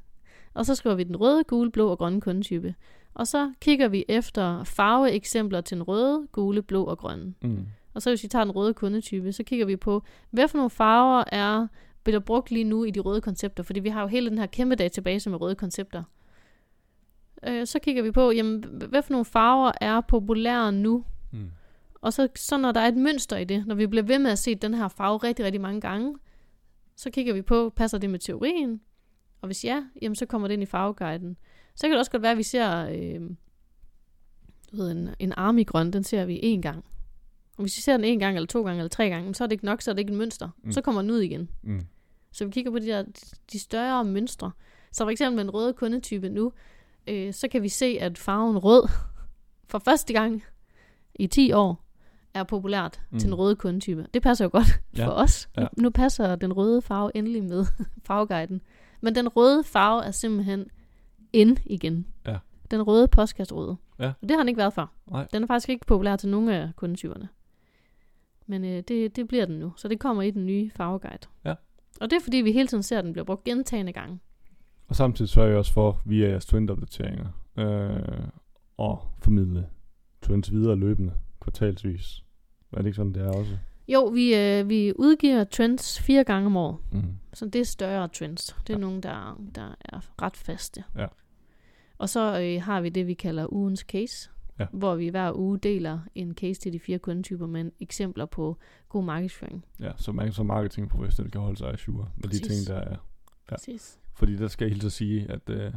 Og 0.59 0.65
så 0.65 0.75
skriver 0.75 0.95
vi 0.95 1.03
den 1.03 1.15
røde, 1.15 1.43
gule, 1.43 1.71
blå 1.71 1.87
og 1.89 1.97
grønne 1.97 2.21
kundetype. 2.21 2.75
Og 3.13 3.27
så 3.27 3.53
kigger 3.61 3.87
vi 3.87 4.05
efter 4.07 4.63
farveeksempler 4.63 5.61
til 5.61 5.77
den 5.77 5.83
røde, 5.83 6.27
gule, 6.31 6.61
blå 6.61 6.83
og 6.83 6.97
grønne. 6.97 7.33
Mm. 7.41 7.65
Og 7.93 8.01
så 8.01 8.09
hvis 8.09 8.23
vi 8.23 8.27
tager 8.27 8.43
den 8.43 8.55
røde 8.55 8.73
kundetype, 8.73 9.31
så 9.31 9.43
kigger 9.43 9.65
vi 9.65 9.75
på, 9.75 10.03
hvad 10.31 10.47
for 10.47 10.57
nogle 10.57 10.69
farver 10.69 11.23
er 11.27 11.67
bliver 12.03 12.19
brugt 12.19 12.51
lige 12.51 12.63
nu 12.63 12.83
i 12.83 12.91
de 12.91 12.99
røde 12.99 13.21
koncepter, 13.21 13.63
fordi 13.63 13.79
vi 13.79 13.89
har 13.89 14.01
jo 14.01 14.07
hele 14.07 14.29
den 14.29 14.37
her 14.37 14.45
kæmpe 14.45 14.75
database 14.75 15.29
med 15.29 15.41
røde 15.41 15.55
koncepter. 15.55 16.03
Øh, 17.47 17.67
så 17.67 17.79
kigger 17.79 18.03
vi 18.03 18.11
på, 18.11 18.31
jamen, 18.31 18.65
hvad 18.89 19.01
for 19.01 19.11
nogle 19.11 19.25
farver 19.25 19.71
er 19.81 20.01
populære 20.01 20.71
nu? 20.71 21.03
Mm. 21.31 21.51
Og 22.01 22.13
så, 22.13 22.27
så 22.35 22.57
når 22.57 22.71
der 22.71 22.79
er 22.79 22.87
et 22.87 22.97
mønster 22.97 23.37
i 23.37 23.43
det, 23.43 23.67
når 23.67 23.75
vi 23.75 23.87
bliver 23.87 24.03
ved 24.03 24.19
med 24.19 24.31
at 24.31 24.39
se 24.39 24.55
den 24.55 24.73
her 24.73 24.87
farve 24.87 25.17
rigtig, 25.17 25.45
rigtig 25.45 25.61
mange 25.61 25.81
gange, 25.81 26.15
så 26.95 27.09
kigger 27.09 27.33
vi 27.33 27.41
på, 27.41 27.73
passer 27.75 27.97
det 27.97 28.09
med 28.09 28.19
teorien? 28.19 28.81
Og 29.41 29.45
hvis 29.47 29.65
ja, 29.65 29.83
jamen 30.01 30.15
så 30.15 30.25
kommer 30.25 30.47
det 30.47 30.53
ind 30.53 30.63
i 30.63 30.65
farveguiden. 30.65 31.37
Så 31.75 31.81
kan 31.87 31.91
det 31.91 31.99
også 31.99 32.11
godt 32.11 32.21
være, 32.21 32.31
at 32.31 32.37
vi 32.37 32.43
ser 32.43 32.85
øh, 32.89 33.29
du 34.71 34.77
ved, 34.77 34.91
en, 34.91 35.09
en 35.19 35.33
armigrøn, 35.37 35.91
den 35.93 36.03
ser 36.03 36.25
vi 36.25 36.55
én 36.57 36.61
gang. 36.61 36.85
Og 37.57 37.63
hvis 37.63 37.77
vi 37.77 37.81
ser 37.81 37.97
den 37.97 38.03
en 38.05 38.19
gang, 38.19 38.35
eller 38.35 38.47
to 38.47 38.63
gange, 38.63 38.79
eller 38.79 38.89
tre 38.89 39.09
gange, 39.09 39.35
så 39.35 39.43
er 39.43 39.47
det 39.47 39.51
ikke 39.51 39.65
nok, 39.65 39.81
så 39.81 39.91
er 39.91 39.93
det 39.95 39.99
ikke 39.99 40.11
et 40.11 40.17
mønster. 40.17 40.49
Mm. 40.63 40.71
Så 40.71 40.81
kommer 40.81 41.01
den 41.01 41.11
ud 41.11 41.19
igen. 41.19 41.49
Mm. 41.63 41.85
Så 42.31 42.45
vi 42.45 42.51
kigger 42.51 42.71
på 42.71 42.79
de, 42.79 42.85
der, 42.87 43.03
de 43.51 43.59
større 43.59 44.05
mønstre. 44.05 44.51
Så 44.91 45.03
for 45.05 45.09
eksempel 45.09 45.35
med 45.35 45.43
en 45.43 45.49
røde 45.49 45.73
kundetype 45.73 46.29
nu, 46.29 46.51
øh, 47.07 47.33
så 47.33 47.47
kan 47.47 47.61
vi 47.63 47.69
se, 47.69 47.97
at 48.01 48.17
farven 48.17 48.57
rød 48.57 48.87
for 49.67 49.79
første 49.79 50.13
gang 50.13 50.43
i 51.15 51.27
10 51.27 51.51
år 51.51 51.85
er 52.33 52.43
populært 52.43 53.01
mm. 53.11 53.19
til 53.19 53.27
den 53.27 53.35
røde 53.35 53.55
kundetype. 53.55 54.05
Det 54.13 54.21
passer 54.21 54.45
jo 54.45 54.49
godt 54.53 54.79
Ja. 54.97 55.07
for 55.07 55.11
os. 55.11 55.49
Ja. 55.57 55.61
Nu, 55.61 55.67
nu 55.77 55.89
passer 55.89 56.35
den 56.35 56.53
røde 56.53 56.81
farve 56.81 57.11
endelig 57.15 57.43
med 57.43 57.65
farveguiden. 58.07 58.61
Men 59.01 59.15
den 59.15 59.27
røde 59.27 59.63
farve 59.63 60.03
er 60.05 60.11
simpelthen 60.11 60.65
ind 61.33 61.57
igen. 61.65 62.07
Ja. 62.27 62.37
Den 62.71 62.81
røde 62.81 63.07
postkasserode. 63.07 63.77
Ja. 63.99 64.07
Og 64.07 64.29
det 64.29 64.31
har 64.31 64.37
den 64.37 64.47
ikke 64.47 64.57
været 64.57 64.73
før. 64.73 64.93
Nej. 65.11 65.27
Den 65.33 65.43
er 65.43 65.47
faktisk 65.47 65.69
ikke 65.69 65.85
populær 65.85 66.15
til 66.15 66.29
nogle 66.29 66.55
af 66.55 66.71
kundetyperne. 66.75 67.29
Men 68.47 68.65
øh, 68.65 68.83
det, 68.87 69.15
det 69.15 69.27
bliver 69.27 69.45
den 69.45 69.59
nu. 69.59 69.73
Så 69.77 69.87
det 69.87 69.99
kommer 69.99 70.23
i 70.23 70.31
den 70.31 70.45
nye 70.45 70.71
farveguide. 70.75 71.27
Ja. 71.45 71.55
Og 72.01 72.09
det 72.09 72.13
er 72.13 72.21
fordi, 72.23 72.37
vi 72.37 72.51
hele 72.51 72.67
tiden 72.67 72.83
ser, 72.83 72.97
at 72.97 73.03
den 73.03 73.13
bliver 73.13 73.25
brugt 73.25 73.43
gentagende 73.43 73.93
gange. 73.93 74.19
Og 74.87 74.95
samtidig 74.95 75.29
sørger 75.29 75.49
jeg 75.49 75.57
også 75.57 75.73
for, 75.73 76.01
via 76.05 76.29
jeres 76.29 76.45
trendopdateringer, 76.45 77.27
øh, 77.57 78.27
og 78.77 79.07
formidle 79.19 79.67
trends 80.21 80.51
videre 80.51 80.75
løbende, 80.75 81.13
kvartalsvis. 81.41 82.23
Er 82.71 82.77
det 82.77 82.85
ikke 82.85 82.95
sådan, 82.95 83.13
det 83.13 83.21
er 83.21 83.31
også? 83.31 83.57
Jo, 83.93 84.05
vi, 84.05 84.35
øh, 84.35 84.69
vi 84.69 84.93
udgiver 84.95 85.43
trends 85.43 85.99
fire 86.01 86.23
gange 86.23 86.45
om 86.45 86.57
året. 86.57 86.77
Mm. 86.91 87.03
Så 87.33 87.45
det 87.45 87.61
er 87.61 87.65
større 87.65 88.07
trends. 88.07 88.55
Det 88.67 88.73
er 88.73 88.77
Ja. 88.77 88.81
nogle, 88.81 89.01
der, 89.01 89.41
der 89.55 89.75
er 89.85 90.21
ret 90.21 90.37
faste. 90.37 90.83
Ja. 90.97 91.05
Og 91.97 92.09
så 92.09 92.41
øh, 92.41 92.61
har 92.63 92.81
vi 92.81 92.89
det, 92.89 93.07
vi 93.07 93.13
kalder 93.13 93.53
ugens 93.53 93.79
case. 93.79 94.29
Ja. 94.59 94.65
Hvor 94.73 94.95
vi 94.95 95.07
hver 95.07 95.37
uge 95.37 95.57
deler 95.57 95.99
en 96.15 96.33
case 96.35 96.61
til 96.61 96.73
de 96.73 96.79
fire 96.79 96.99
kundetyper 96.99 97.47
med 97.47 97.71
eksempler 97.79 98.25
på 98.25 98.57
god 98.89 99.03
markedsføring. 99.03 99.65
Ja, 99.79 99.91
så 99.97 100.11
man 100.11 100.31
som 100.31 100.45
marketingprofessionel 100.45 101.31
kan 101.31 101.41
holde 101.41 101.57
sig 101.57 101.67
ajour 101.69 102.11
med 102.15 102.23
de 102.23 102.27
Præcis. 102.27 102.47
ting, 102.47 102.67
der 102.67 102.81
er. 102.83 102.89
Ja. 102.91 102.95
Præcis. 103.55 103.99
Fordi 104.13 104.35
der 104.35 104.47
skal 104.47 104.65
jeg 104.65 104.71
helt 104.71 104.83
så 104.83 104.89
sige, 104.89 105.31
at 105.31 105.49
øh, 105.49 105.73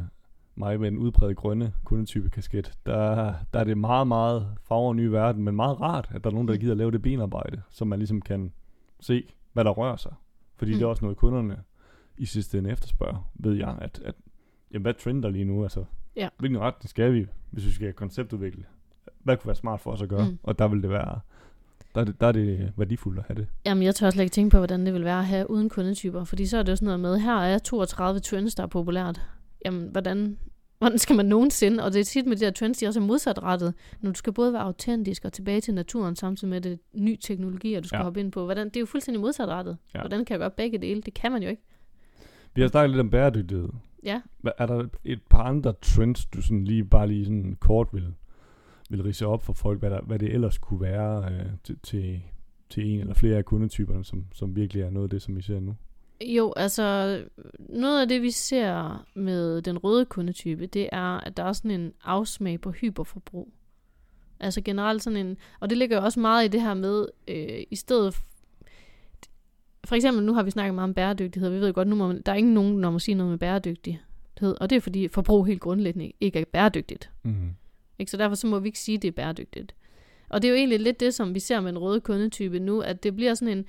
mig 0.55 0.81
med 0.81 0.89
en 0.89 0.99
udpræget 0.99 1.37
grønne 1.37 1.73
kundetype 1.85 2.31
kasket, 2.31 2.73
der, 2.87 3.35
der 3.55 3.61
er 3.61 3.65
det 3.65 3.79
meget, 3.79 4.07
meget 4.07 4.47
farver 4.69 4.89
og 4.89 4.97
nye 4.97 5.13
verden, 5.13 5.43
men 5.45 5.57
meget 5.57 5.81
rart, 5.81 6.09
at 6.15 6.25
der 6.25 6.31
er 6.31 6.35
nogen, 6.35 6.49
der 6.49 6.57
gider 6.57 6.73
at 6.73 6.79
lave 6.79 6.91
det 6.91 7.03
benarbejde, 7.03 7.63
så 7.71 7.85
man 7.85 7.99
ligesom 7.99 8.23
kan 8.23 8.53
se, 9.01 9.25
hvad 9.53 9.65
der 9.65 9.71
rører 9.71 9.97
sig. 9.97 10.13
Fordi 10.57 10.71
mm. 10.73 10.75
det 10.79 10.83
er 10.83 10.87
Mm. 10.87 10.91
også 10.91 11.05
noget, 11.05 11.19
kunderne 11.19 11.57
i 12.19 12.27
sidste 12.27 12.59
ende 12.59 12.71
efterspørger, 12.71 13.31
ved 13.35 13.55
jeg, 13.55 13.79
at, 13.81 14.01
at 14.05 14.15
jamen, 14.73 14.83
hvad 14.83 14.95
trender 14.95 15.29
lige 15.29 15.45
nu? 15.45 15.63
Altså, 15.63 15.85
Ja. 16.17 16.29
hvilken 16.39 16.61
retning 16.61 16.89
skal 16.91 17.13
vi, 17.13 17.27
hvis 17.51 17.67
vi 17.67 17.71
skal 17.71 17.93
konceptudvikle? 17.93 18.65
Hvad 19.23 19.37
kunne 19.37 19.47
være 19.49 19.57
smart 19.57 19.81
for 19.81 19.91
os 19.91 20.03
at 20.03 20.09
gøre? 20.09 20.29
Mm. 20.29 20.39
Og 20.43 20.59
der 20.59 20.69
vil 20.69 20.83
det 20.83 20.91
være, 20.91 21.21
der 21.95 22.01
er 22.01 22.05
det, 22.05 22.21
der 22.21 22.27
er 22.27 22.33
det 22.33 22.73
værdifuldt 22.77 23.19
at 23.19 23.25
have 23.29 23.37
det. 23.41 23.47
Jamen, 23.67 23.83
jeg 23.83 23.95
tør 23.95 24.11
slet 24.11 24.23
ikke 24.25 24.33
tænke 24.35 24.51
på, 24.51 24.57
hvordan 24.59 24.87
det 24.87 24.95
vil 24.95 25.05
være 25.05 25.19
at 25.19 25.27
have 25.27 25.51
uden 25.51 25.69
kundetyper. 25.69 26.25
Fordi 26.25 26.47
så 26.47 26.59
er 26.59 26.63
det 26.63 26.73
jo 26.73 26.77
sådan 26.77 26.87
noget 26.87 27.01
med, 27.01 27.19
her 27.19 27.37
er 27.39 27.59
32 27.59 28.21
trends, 28.21 28.55
der 28.55 28.63
er 28.63 28.67
populært. 28.67 29.21
Jamen, 29.65 29.89
hvordan, 29.89 30.39
hvordan 30.79 30.99
skal 30.99 31.17
man 31.17 31.27
nogensinde? 31.27 31.85
Og 31.85 31.93
det 31.93 32.01
er 32.01 32.05
tit 32.05 32.27
med 32.27 32.37
de 32.37 32.45
her 32.45 32.53
trends, 32.53 32.79
de 32.79 32.85
er 32.85 32.89
også 32.89 33.01
er 33.01 33.05
modsatrettet. 33.05 33.75
Når 34.01 34.11
du 34.11 34.19
skal 34.19 34.33
både 34.33 34.53
være 34.53 34.63
autentisk 34.63 35.25
og 35.25 35.33
tilbage 35.33 35.61
til 35.61 35.75
naturen, 35.75 36.17
samtidig 36.17 36.51
med 36.51 36.61
det 36.61 36.79
ny 36.95 37.17
teknologi, 37.21 37.75
og 37.75 37.83
du 37.83 37.89
skal 37.89 37.99
Ja. 37.99 38.03
hoppe 38.03 38.21
ind 38.21 38.33
på. 38.33 38.45
Hvordan, 38.45 38.67
det 38.69 38.77
er 38.77 38.81
jo 38.81 38.87
fuldstændig 38.87 39.21
modsatrettet. 39.21 39.77
Ja. 39.95 40.01
Hvordan 40.01 40.25
kan 40.25 40.35
jeg 40.35 40.39
gøre 40.39 40.51
begge 40.51 40.79
dele? 40.79 41.01
Det 41.03 41.15
kan 41.15 41.33
man 41.33 41.43
jo 41.43 41.49
ikke. 41.49 41.63
Vi 42.55 42.61
har 42.63 42.69
snakket 42.69 42.91
lidt 42.91 43.01
om 43.01 43.11
bæredygtighed. 43.11 43.69
Ja. 44.05 44.21
Er 44.59 44.67
der 44.67 44.89
et 45.05 45.21
par 45.31 45.43
andre 45.43 45.73
trends, 45.83 46.27
du 46.27 46.43
sådan 46.43 46.65
lige 46.65 46.85
bare 46.85 47.07
lige 47.09 47.25
sådan 47.25 47.57
kort 47.61 47.89
vil, 47.93 48.15
vil 48.91 49.03
rise 49.03 49.27
op 49.27 49.43
for 49.43 49.53
folk, 49.53 49.79
hvad, 49.79 49.91
der, 49.91 50.01
hvad 50.01 50.19
det 50.19 50.35
ellers 50.35 50.59
kunne 50.59 50.81
være 50.81 51.33
øh, 51.33 51.47
til, 51.65 51.79
til, 51.83 52.23
til 52.71 52.87
en 52.87 53.01
eller 53.01 53.15
flere 53.15 53.37
af 53.37 53.45
kundetyperne, 53.45 54.05
som, 54.05 54.25
som 54.33 54.57
virkelig 54.57 54.83
er 54.83 54.91
noget 54.91 55.07
af 55.07 55.11
det, 55.11 55.23
som 55.23 55.37
vi 55.37 55.43
ser 55.43 55.61
nu? 55.61 55.75
Jo, 56.27 56.53
altså 56.57 57.19
noget 57.59 58.01
af 58.01 58.09
det, 58.09 58.23
vi 58.23 58.31
ser 58.31 59.05
med 59.15 59.63
den 59.63 59.79
røde 59.79 60.05
kundetype, 60.05 60.67
det 60.67 60.89
er, 60.93 61.21
at 61.21 61.37
der 61.37 61.45
er 61.45 61.53
sådan 61.53 61.71
en 61.71 61.93
afsmag 62.05 62.61
på 62.61 62.71
hyperforbrug. 62.71 63.53
Altså 64.41 64.61
generelt 64.61 65.03
sådan 65.03 65.27
en, 65.27 65.37
og 65.61 65.71
det 65.71 65.79
ligger 65.79 65.97
jo 65.97 66.05
også 66.05 66.21
meget 66.21 66.45
i 66.45 66.49
det 66.49 66.63
her 66.63 66.75
med, 66.75 67.07
øh, 67.29 67.63
i 67.71 67.77
stedet 67.77 68.17
for 69.85 69.95
eksempel, 69.95 70.25
nu 70.25 70.35
har 70.35 70.43
vi 70.43 70.51
snakket 70.51 70.75
meget 70.75 70.89
om 70.89 70.95
bæredygtighed, 70.95 71.49
og 71.49 71.55
vi 71.55 71.61
ved 71.61 71.67
jo 71.67 71.73
godt, 71.75 71.89
nu 71.89 71.97
må 71.97 72.07
man, 72.07 72.23
der 72.27 72.33
er 72.33 72.37
ingen 72.37 72.55
nogen, 72.55 72.83
der 72.83 72.91
må 72.91 72.99
sige 72.99 73.15
noget 73.15 73.31
med 73.31 73.39
bæredygtighed, 73.39 74.61
og 74.61 74.71
det 74.71 74.77
er 74.77 74.81
fordi 74.81 75.09
forbrug 75.09 75.47
helt 75.47 75.61
grundlæggende 75.61 76.13
ikke 76.21 76.41
er 76.41 76.45
bæredygtigt. 76.45 77.11
Mm. 77.23 77.51
Ikke? 77.99 78.11
Så 78.11 78.17
derfor 78.17 78.35
så 78.35 78.47
må 78.47 78.59
vi 78.59 78.69
ikke 78.69 78.79
sige, 78.79 78.97
at 78.97 79.03
det 79.03 79.09
er 79.09 79.13
bæredygtigt. 79.13 79.75
Og 80.29 80.43
det 80.43 80.49
er 80.49 80.53
jo 80.53 80.57
egentlig 80.57 80.81
lidt 80.81 81.01
det, 81.01 81.15
som 81.15 81.35
vi 81.35 81.41
ser 81.41 81.61
med 81.61 81.73
den 81.73 81.79
røde 81.79 82.01
kundetype 82.01 82.59
nu, 82.59 82.81
at 82.81 83.03
det 83.03 83.17
bliver 83.17 83.35
sådan 83.35 83.59
en, 83.59 83.65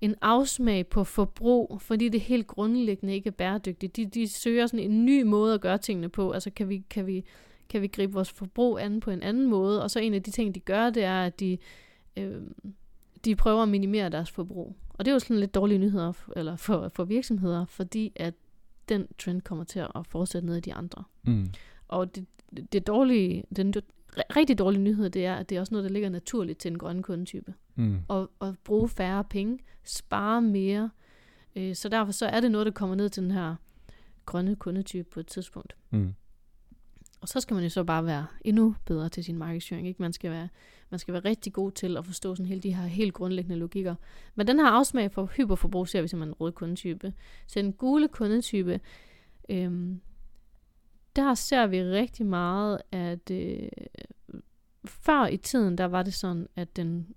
en 0.00 0.14
afsmag 0.22 0.86
på 0.86 1.04
forbrug, 1.04 1.80
fordi 1.80 2.08
det 2.08 2.20
helt 2.20 2.46
grundlæggende 2.46 3.14
ikke 3.14 3.26
er 3.26 3.32
bæredygtigt. 3.32 3.96
De, 3.96 4.06
de 4.06 4.28
søger 4.28 4.66
sådan 4.66 4.90
en 4.90 5.04
ny 5.04 5.22
måde 5.22 5.54
at 5.54 5.60
gøre 5.60 5.78
tingene 5.78 6.08
på. 6.08 6.30
Altså 6.30 6.50
kan 6.50 6.68
vi, 6.68 6.84
kan 6.90 7.06
vi, 7.06 7.24
kan 7.68 7.82
vi 7.82 7.86
gribe 7.86 8.12
vores 8.12 8.30
forbrug 8.30 8.78
an 8.80 9.00
på 9.00 9.10
en 9.10 9.22
anden 9.22 9.46
måde? 9.46 9.82
Og 9.82 9.90
så 9.90 10.00
en 10.00 10.14
af 10.14 10.22
de 10.22 10.30
ting, 10.30 10.54
de 10.54 10.60
gør, 10.60 10.90
det 10.90 11.04
er, 11.04 11.22
at 11.22 11.40
de, 11.40 11.58
øh, 12.16 12.40
de 13.24 13.36
prøver 13.36 13.62
at 13.62 13.68
minimere 13.68 14.08
deres 14.08 14.30
forbrug. 14.30 14.76
Og 14.88 15.04
det 15.04 15.10
er 15.10 15.14
jo 15.14 15.18
sådan 15.18 15.38
lidt 15.38 15.54
dårlige 15.54 15.78
nyheder 15.78 16.12
f- 16.12 16.32
eller 16.36 16.56
for, 16.56 16.88
for 16.88 17.04
virksomheder, 17.04 17.64
fordi 17.64 18.12
at 18.16 18.34
den 18.88 19.06
trend 19.18 19.40
kommer 19.42 19.64
til 19.64 19.78
at 19.78 20.06
fortsætte 20.08 20.46
ned 20.46 20.56
i 20.56 20.60
de 20.60 20.74
andre. 20.74 21.04
Mm. 21.22 21.46
Og 21.88 22.16
det, 22.16 22.26
det 22.72 22.86
dårlige, 22.86 23.44
den 23.56 23.74
rigtig 24.36 24.58
dårlige 24.58 24.82
nyhed, 24.82 25.10
det 25.10 25.26
er, 25.26 25.34
at 25.34 25.48
det 25.48 25.56
er 25.56 25.60
også 25.60 25.74
noget, 25.74 25.84
der 25.84 25.90
ligger 25.90 26.08
naturligt 26.08 26.58
til 26.58 26.70
en 26.70 26.78
grøn 26.78 27.02
kundetype. 27.02 27.54
Mm. 27.76 27.98
Og, 28.08 28.30
og 28.38 28.56
bruge 28.64 28.88
færre 28.88 29.24
penge, 29.24 29.58
spare 29.84 30.42
mere. 30.42 30.90
Øh, 31.56 31.74
så 31.74 31.88
derfor 31.88 32.12
så 32.12 32.26
er 32.26 32.40
det 32.40 32.50
noget, 32.50 32.66
der 32.66 32.72
kommer 32.72 32.96
ned 32.96 33.08
til 33.08 33.22
den 33.22 33.30
her 33.30 33.54
grønne 34.26 34.56
kundetype 34.56 35.08
på 35.10 35.20
et 35.20 35.26
tidspunkt. 35.26 35.76
Mm. 35.90 36.14
Og 37.20 37.28
så 37.28 37.40
skal 37.40 37.54
man 37.54 37.62
jo 37.62 37.70
så 37.70 37.84
bare 37.84 38.06
være 38.06 38.26
endnu 38.40 38.74
bedre 38.84 39.08
til 39.08 39.24
sin 39.24 39.38
markedsføring. 39.38 39.88
Ikke? 39.88 40.02
Man, 40.02 40.12
skal 40.12 40.30
være, 40.30 40.48
man 40.90 40.98
skal 40.98 41.14
være 41.14 41.24
rigtig 41.24 41.52
god 41.52 41.72
til 41.72 41.96
at 41.96 42.06
forstå 42.06 42.34
sådan 42.34 42.46
hele 42.46 42.60
de 42.60 42.74
her 42.74 42.86
helt 42.86 43.14
grundlæggende 43.14 43.56
logikker. 43.56 43.94
Men 44.34 44.46
den 44.46 44.58
her 44.58 44.66
afsmag 44.66 45.12
for 45.12 45.30
hyperforbrug 45.36 45.88
ser 45.88 46.02
vi 46.02 46.08
som 46.08 46.22
en 46.22 46.32
rød 46.32 46.52
kundetype. 46.52 47.12
Så 47.46 47.58
den 47.58 47.72
gule 47.72 48.08
kundetype, 48.08 48.80
øhm, 49.48 50.00
der 51.16 51.34
ser 51.34 51.66
vi 51.66 51.82
rigtig 51.82 52.26
meget, 52.26 52.78
at 52.92 53.30
øh, 53.30 53.68
før 54.84 55.26
i 55.26 55.36
tiden, 55.36 55.78
der 55.78 55.84
var 55.84 56.02
det 56.02 56.14
sådan, 56.14 56.48
at 56.56 56.76
den 56.76 57.14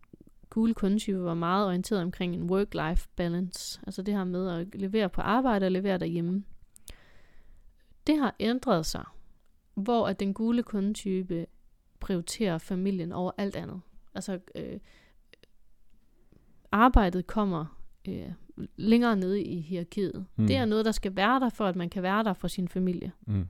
gule 0.50 0.74
kundetype 0.74 1.24
var 1.24 1.34
meget 1.34 1.68
orienteret 1.68 2.02
omkring 2.02 2.36
en 2.36 2.50
work-life 2.50 3.08
balance. 3.16 3.80
Altså 3.88 4.02
det 4.02 4.14
her 4.14 4.24
med 4.24 4.50
at 4.50 4.76
levere 4.76 5.10
på 5.10 5.22
arbejde 5.22 5.66
og 5.66 5.72
levere 5.72 5.98
derhjemme. 5.98 6.44
Det 8.08 8.18
har 8.18 8.36
ændret 8.40 8.86
sig, 8.86 9.04
hvor 9.74 10.08
at 10.08 10.20
den 10.20 10.34
gule 10.34 10.64
kundetype 10.64 11.46
prioriterer 12.00 12.58
familien 12.58 13.12
over 13.12 13.32
alt 13.38 13.56
andet. 13.56 13.82
Altså 14.16 14.40
øh, 14.56 14.80
arbejdet 16.72 17.28
kommer 17.28 17.80
øh, 18.08 18.32
længere 18.76 19.16
nede 19.16 19.44
i 19.44 19.62
hierarkiet. 19.62 20.26
Mm. 20.36 20.48
Det 20.48 20.56
er 20.56 20.66
noget, 20.66 20.86
der 20.86 20.92
skal 20.92 21.16
være 21.16 21.40
der, 21.40 21.50
for 21.50 21.66
at 21.66 21.76
man 21.76 21.90
kan 21.90 22.04
være 22.04 22.24
der 22.24 22.34
for 22.34 22.48
sin 22.48 22.68
familie. 22.68 23.12
Mm. 23.28 23.48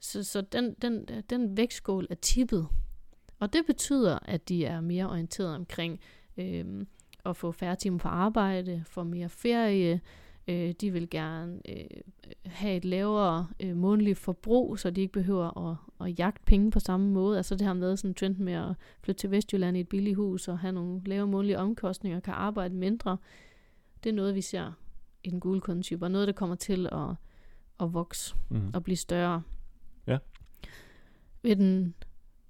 Så, 0.00 0.24
så 0.24 0.40
den, 0.40 0.74
den, 0.74 1.08
den 1.30 1.56
vægtskål 1.56 2.06
er 2.10 2.14
tippet. 2.14 2.68
Og 3.42 3.52
det 3.52 3.66
betyder, 3.66 4.18
at 4.24 4.48
de 4.48 4.64
er 4.64 4.80
mere 4.80 5.10
orienteret 5.10 5.54
omkring 5.54 6.00
øh, 6.36 6.86
at 7.26 7.36
få 7.36 7.52
færre 7.52 7.76
timer 7.76 7.98
på 7.98 8.08
arbejde, 8.08 8.84
få 8.86 9.02
mere 9.02 9.28
ferie. 9.28 10.00
Øh, 10.48 10.70
de 10.80 10.90
vil 10.90 11.10
gerne 11.10 11.60
øh, 11.68 11.84
have 12.46 12.76
et 12.76 12.84
lavere 12.84 13.48
øh, 13.60 13.76
månedligt 13.76 14.18
forbrug, 14.18 14.78
så 14.78 14.90
de 14.90 15.00
ikke 15.00 15.12
behøver 15.12 15.70
at, 15.70 15.76
at 16.06 16.18
jagte 16.18 16.42
penge 16.46 16.70
på 16.70 16.80
samme 16.80 17.08
måde. 17.10 17.36
Altså 17.36 17.54
det 17.54 17.66
her 17.66 17.72
med 17.72 17.96
sådan 17.96 18.10
en 18.10 18.14
trend 18.14 18.36
med 18.36 18.52
at 18.52 18.74
flytte 19.02 19.20
til 19.20 19.30
Vestjylland 19.30 19.76
i 19.76 19.80
et 19.80 19.88
billigt 19.88 20.16
hus 20.16 20.48
og 20.48 20.58
have 20.58 20.72
nogle 20.72 21.00
lave 21.06 21.26
månedlige 21.26 21.58
omkostninger 21.58 22.16
og 22.16 22.22
kan 22.22 22.34
arbejde 22.34 22.74
mindre. 22.74 23.16
Det 24.04 24.10
er 24.10 24.14
noget, 24.14 24.34
vi 24.34 24.40
ser 24.40 24.72
i 25.24 25.30
den 25.30 25.40
gule 25.40 25.60
kundetype, 25.60 26.04
og 26.04 26.10
noget, 26.10 26.26
der 26.26 26.34
kommer 26.34 26.56
til 26.56 26.88
at, 26.92 27.14
at 27.80 27.94
vokse 27.94 28.34
Mm. 28.48 28.70
og 28.74 28.82
blive 28.84 28.96
større. 28.96 29.42
Ja. 30.06 30.18
Ved 31.42 31.56
den 31.56 31.94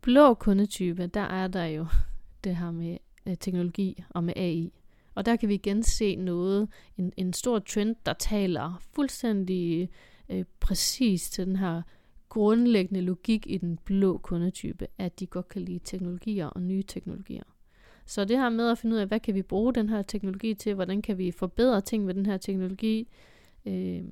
blå 0.03 0.35
kundetype, 0.35 1.07
der 1.07 1.21
er 1.21 1.49
der 1.49 1.65
jo 1.65 1.87
det 2.45 2.57
her 2.57 2.71
med 2.71 2.97
øh, 3.27 3.37
teknologi 3.37 4.05
og 4.11 4.25
med 4.25 4.35
AI. 4.37 4.73
Og 5.15 5.27
der 5.27 5.37
kan 5.37 5.49
vi 5.49 5.55
igen 5.55 5.83
se 5.83 6.17
noget, 6.17 6.69
en, 6.99 7.13
en 7.17 7.33
stor 7.33 7.59
trend, 7.59 7.97
der 8.07 8.13
taler 8.13 8.83
fuldstændig 8.95 9.91
øh, 10.29 10.45
præcis 10.61 11.31
til 11.31 11.47
den 11.47 11.57
her 11.57 11.83
grundlæggende 12.29 13.01
logik 13.01 13.47
i 13.47 13.59
den 13.59 13.79
blå 13.85 14.19
kundetype, 14.19 14.87
at 14.99 15.21
de 15.21 15.27
godt 15.27 15.49
kan 15.49 15.63
lide 15.63 15.79
teknologier 15.85 16.47
og 16.47 16.63
nye 16.63 16.83
teknologier. 16.83 17.43
Så 18.07 18.25
det 18.25 18.39
her 18.39 18.49
med 18.49 18.71
at 18.71 18.79
finde 18.79 18.95
ud 18.95 19.01
af, 19.01 19.07
hvad 19.07 19.21
kan 19.21 19.35
vi 19.35 19.43
bruge 19.43 19.75
den 19.75 19.89
her 19.89 20.03
teknologi 20.03 20.55
til, 20.55 20.75
hvordan 20.75 21.03
kan 21.03 21.19
vi 21.19 21.31
forbedre 21.31 21.81
ting 21.81 22.05
med 22.05 22.15
den 22.15 22.27
her 22.27 22.37
teknologi, 22.37 23.09
øh, 23.67 24.03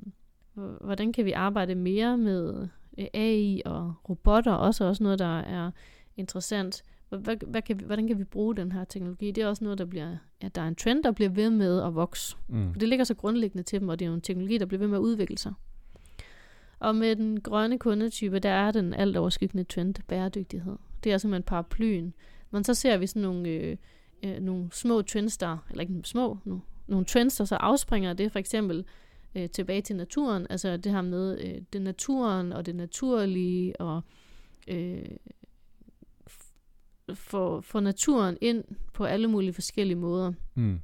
hvordan 0.80 1.12
kan 1.12 1.24
vi 1.24 1.32
arbejde 1.32 1.74
mere 1.74 2.18
med 2.18 2.68
AI 2.98 3.62
og 3.64 3.94
robotter, 4.08 4.52
også 4.52 4.84
også 4.84 5.02
noget, 5.02 5.18
der 5.18 5.38
er 5.38 5.70
interessant. 6.16 6.84
Hvad, 7.08 7.46
hvad, 7.46 7.62
kan 7.62 7.80
vi, 7.80 7.84
hvordan 7.84 8.06
kan 8.06 8.18
vi 8.18 8.24
bruge 8.24 8.56
den 8.56 8.72
her 8.72 8.84
teknologi? 8.84 9.30
Det 9.30 9.42
er 9.42 9.48
også 9.48 9.64
noget, 9.64 9.78
der 9.78 9.84
bliver, 9.84 10.16
ja, 10.42 10.48
der 10.48 10.62
er 10.62 10.68
en 10.68 10.74
trend, 10.74 11.04
der 11.04 11.12
bliver 11.12 11.30
ved 11.30 11.50
med 11.50 11.82
at 11.82 11.94
vokse. 11.94 12.36
Mm. 12.48 12.74
Det 12.74 12.88
ligger 12.88 13.04
så 13.04 13.14
grundlæggende 13.14 13.62
til 13.62 13.80
dem, 13.80 13.88
og 13.88 13.98
det 13.98 14.04
er 14.04 14.08
jo 14.08 14.14
en 14.14 14.20
teknologi, 14.20 14.58
der 14.58 14.66
bliver 14.66 14.78
ved 14.78 14.88
med 14.88 14.98
at 14.98 15.02
udvikle 15.02 15.38
sig. 15.38 15.52
Og 16.78 16.96
med 16.96 17.16
den 17.16 17.40
grønne 17.40 17.78
kundetype, 17.78 18.38
der 18.38 18.50
er 18.50 18.70
den 18.70 18.94
alt 18.94 19.16
overskyggende 19.16 19.64
trend, 19.64 19.94
bæredygtighed. 20.08 20.76
Det 21.04 21.12
er 21.12 21.18
simpelthen 21.18 21.42
paraplyen. 21.42 22.14
Men 22.50 22.64
så 22.64 22.74
ser 22.74 22.96
vi 22.96 23.06
sådan 23.06 23.22
nogle, 23.22 23.48
øh, 23.48 23.76
øh, 24.22 24.40
nogle 24.40 24.68
små 24.72 25.02
trends, 25.02 25.38
der, 25.38 25.58
eller 25.70 25.80
ikke 25.80 26.00
små, 26.04 26.38
nu, 26.44 26.62
nogle 26.86 27.06
trends, 27.06 27.36
der 27.36 27.44
så 27.44 27.54
afspringer 27.54 28.10
af 28.10 28.16
det. 28.16 28.32
For 28.32 28.38
eksempel 28.38 28.84
øh, 29.34 29.50
tilbage 29.50 29.82
til 29.82 29.96
naturen. 29.96 30.46
Altså 30.50 30.76
det 30.76 30.92
her 30.92 31.02
med 31.02 31.38
øh, 31.40 31.62
det 31.72 31.82
naturen 31.82 32.52
og 32.52 32.66
det 32.66 32.76
naturlige 32.76 33.80
og 33.80 34.02
øh, 34.68 35.04
få, 37.14 37.60
få 37.60 37.80
naturen 37.80 38.38
ind 38.40 38.64
på 38.92 39.04
alle 39.04 39.28
mulige 39.28 39.52
forskellige 39.52 39.98
måder. 39.98 40.32
Mm. 40.54 40.80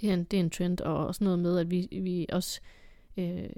Det 0.00 0.10
er 0.10 0.14
en, 0.14 0.24
det 0.24 0.36
er 0.36 0.40
en 0.40 0.50
trend, 0.50 0.80
og 0.80 1.06
også 1.06 1.24
noget 1.24 1.38
med, 1.38 1.58
at 1.58 1.70
vi, 1.70 1.88
vi 2.02 2.26
også 2.32 2.60
øh, 3.16 3.50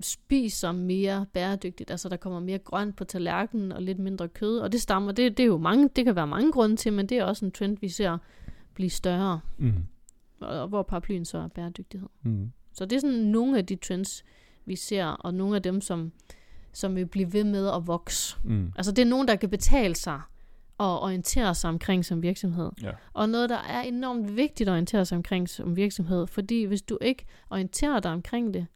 spiser 0.00 0.72
mere 0.72 1.26
bæredygtigt. 1.32 1.90
Altså 1.90 2.08
der 2.08 2.16
kommer 2.16 2.40
mere 2.40 2.58
grønt 2.58 2.96
på 2.96 3.04
tallerkenen 3.04 3.72
og 3.72 3.82
lidt 3.82 3.98
mindre 3.98 4.28
kød. 4.28 4.58
Og 4.58 4.72
det 4.72 4.80
stammer, 4.80 5.12
det, 5.12 5.36
det 5.36 5.42
er 5.42 5.46
jo 5.46 5.58
mange, 5.58 5.90
det 5.96 6.04
kan 6.04 6.16
være 6.16 6.26
mange 6.26 6.52
grunde 6.52 6.76
til, 6.76 6.92
men 6.92 7.06
det 7.06 7.18
er 7.18 7.24
også 7.24 7.44
en 7.44 7.50
trend, 7.50 7.76
vi 7.80 7.88
ser 7.88 8.18
blive 8.74 8.90
større. 8.90 9.40
Mm. 9.58 9.86
Og, 10.40 10.60
og 10.60 10.68
hvor 10.68 10.82
paraplyen 10.82 11.24
så 11.24 11.38
er 11.38 11.48
bæredygtighed. 11.48 12.08
Mm. 12.22 12.50
Så 12.72 12.84
det 12.84 12.96
er 12.96 13.00
sådan 13.00 13.16
nogle 13.16 13.58
af 13.58 13.66
de 13.66 13.76
trends, 13.76 14.24
vi 14.64 14.76
ser, 14.76 15.06
og 15.06 15.34
nogle 15.34 15.56
af 15.56 15.62
dem, 15.62 15.80
som, 15.80 16.12
som 16.72 16.96
vil 16.96 17.06
blive 17.06 17.32
ved 17.32 17.44
med 17.44 17.68
at 17.68 17.86
vokse. 17.86 18.36
Mm. 18.44 18.72
Altså 18.76 18.92
det 18.92 19.02
er 19.02 19.06
nogen, 19.06 19.28
der 19.28 19.36
kan 19.36 19.50
betale 19.50 19.94
sig 19.94 20.20
og 20.78 21.00
orientere 21.00 21.54
sig 21.54 21.70
omkring 21.70 22.04
som 22.04 22.22
virksomhed. 22.22 22.70
Ja. 22.82 22.90
Og 23.12 23.28
noget, 23.28 23.50
der 23.50 23.58
er 23.58 23.82
enormt 23.82 24.36
vigtigt 24.36 24.68
at 24.68 24.72
orientere 24.72 25.04
sig 25.04 25.16
omkring 25.16 25.48
som 25.48 25.76
virksomhed, 25.76 26.26
fordi 26.26 26.64
hvis 26.64 26.82
du 26.82 26.98
ikke 27.00 27.24
orienterer 27.50 28.00
dig 28.00 28.10
omkring 28.10 28.54
det, 28.54 28.66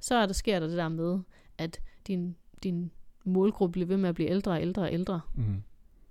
så 0.00 0.14
er 0.14 0.26
der 0.26 0.32
sker 0.32 0.60
der 0.60 0.66
det 0.66 0.76
der 0.76 0.88
med, 0.88 1.18
at 1.58 1.80
din, 2.06 2.36
din 2.62 2.90
målgruppe 3.24 3.72
bliver 3.72 3.86
ved 3.86 3.96
med 3.96 4.08
at 4.08 4.14
blive 4.14 4.30
ældre 4.30 4.52
og 4.52 4.62
ældre 4.62 4.82
og 4.82 4.92
ældre. 4.92 5.20
Mm. 5.34 5.62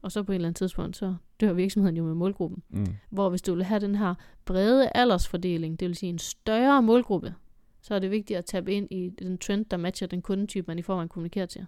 Og 0.04 0.12
så 0.12 0.24
på 0.24 0.32
et 0.32 0.36
eller 0.36 0.48
andet 0.48 0.58
tidspunkt, 0.58 0.98
så 0.98 1.16
dør 1.42 1.54
virksomheden 1.54 1.98
jo 1.98 2.04
med 2.04 2.14
målgruppen. 2.14 2.64
Mm. 2.70 2.86
Hvor 3.10 3.30
hvis 3.30 3.42
du 3.42 3.54
vil 3.56 3.64
have 3.64 3.80
den 3.80 3.96
her 3.96 4.16
brede 4.46 4.90
aldersfordeling, 4.96 5.80
det 5.80 5.88
vil 5.88 5.96
sige 5.96 6.10
en 6.10 6.20
større 6.20 6.82
målgruppe, 6.82 7.34
så 7.82 7.96
er 7.96 8.00
det 8.00 8.12
vigtigt 8.12 8.38
at 8.38 8.46
tabe 8.46 8.74
ind 8.74 8.88
i 8.92 9.10
den 9.10 9.38
trend, 9.38 9.66
der 9.66 9.78
matcher 9.78 10.08
den 10.08 10.22
kundetype, 10.22 10.66
man 10.68 10.80
i 10.80 10.82
forvejen 10.82 11.10
kommunikerer 11.10 11.46
til. 11.46 11.66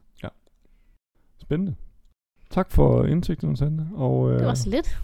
Spændende. 1.38 1.76
Tak 2.50 2.72
for 2.72 3.06
indsigten, 3.06 3.56
Sande. 3.56 3.90
Og 3.94 4.32
øh, 4.32 4.40
Det 4.40 4.48
var 4.48 4.54
så 4.54 4.70
lidt. 4.70 5.00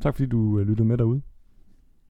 tak 0.00 0.14
fordi 0.14 0.28
du 0.28 0.58
øh, 0.58 0.66
lyttede 0.66 0.88
med 0.88 0.98
derude. 0.98 1.22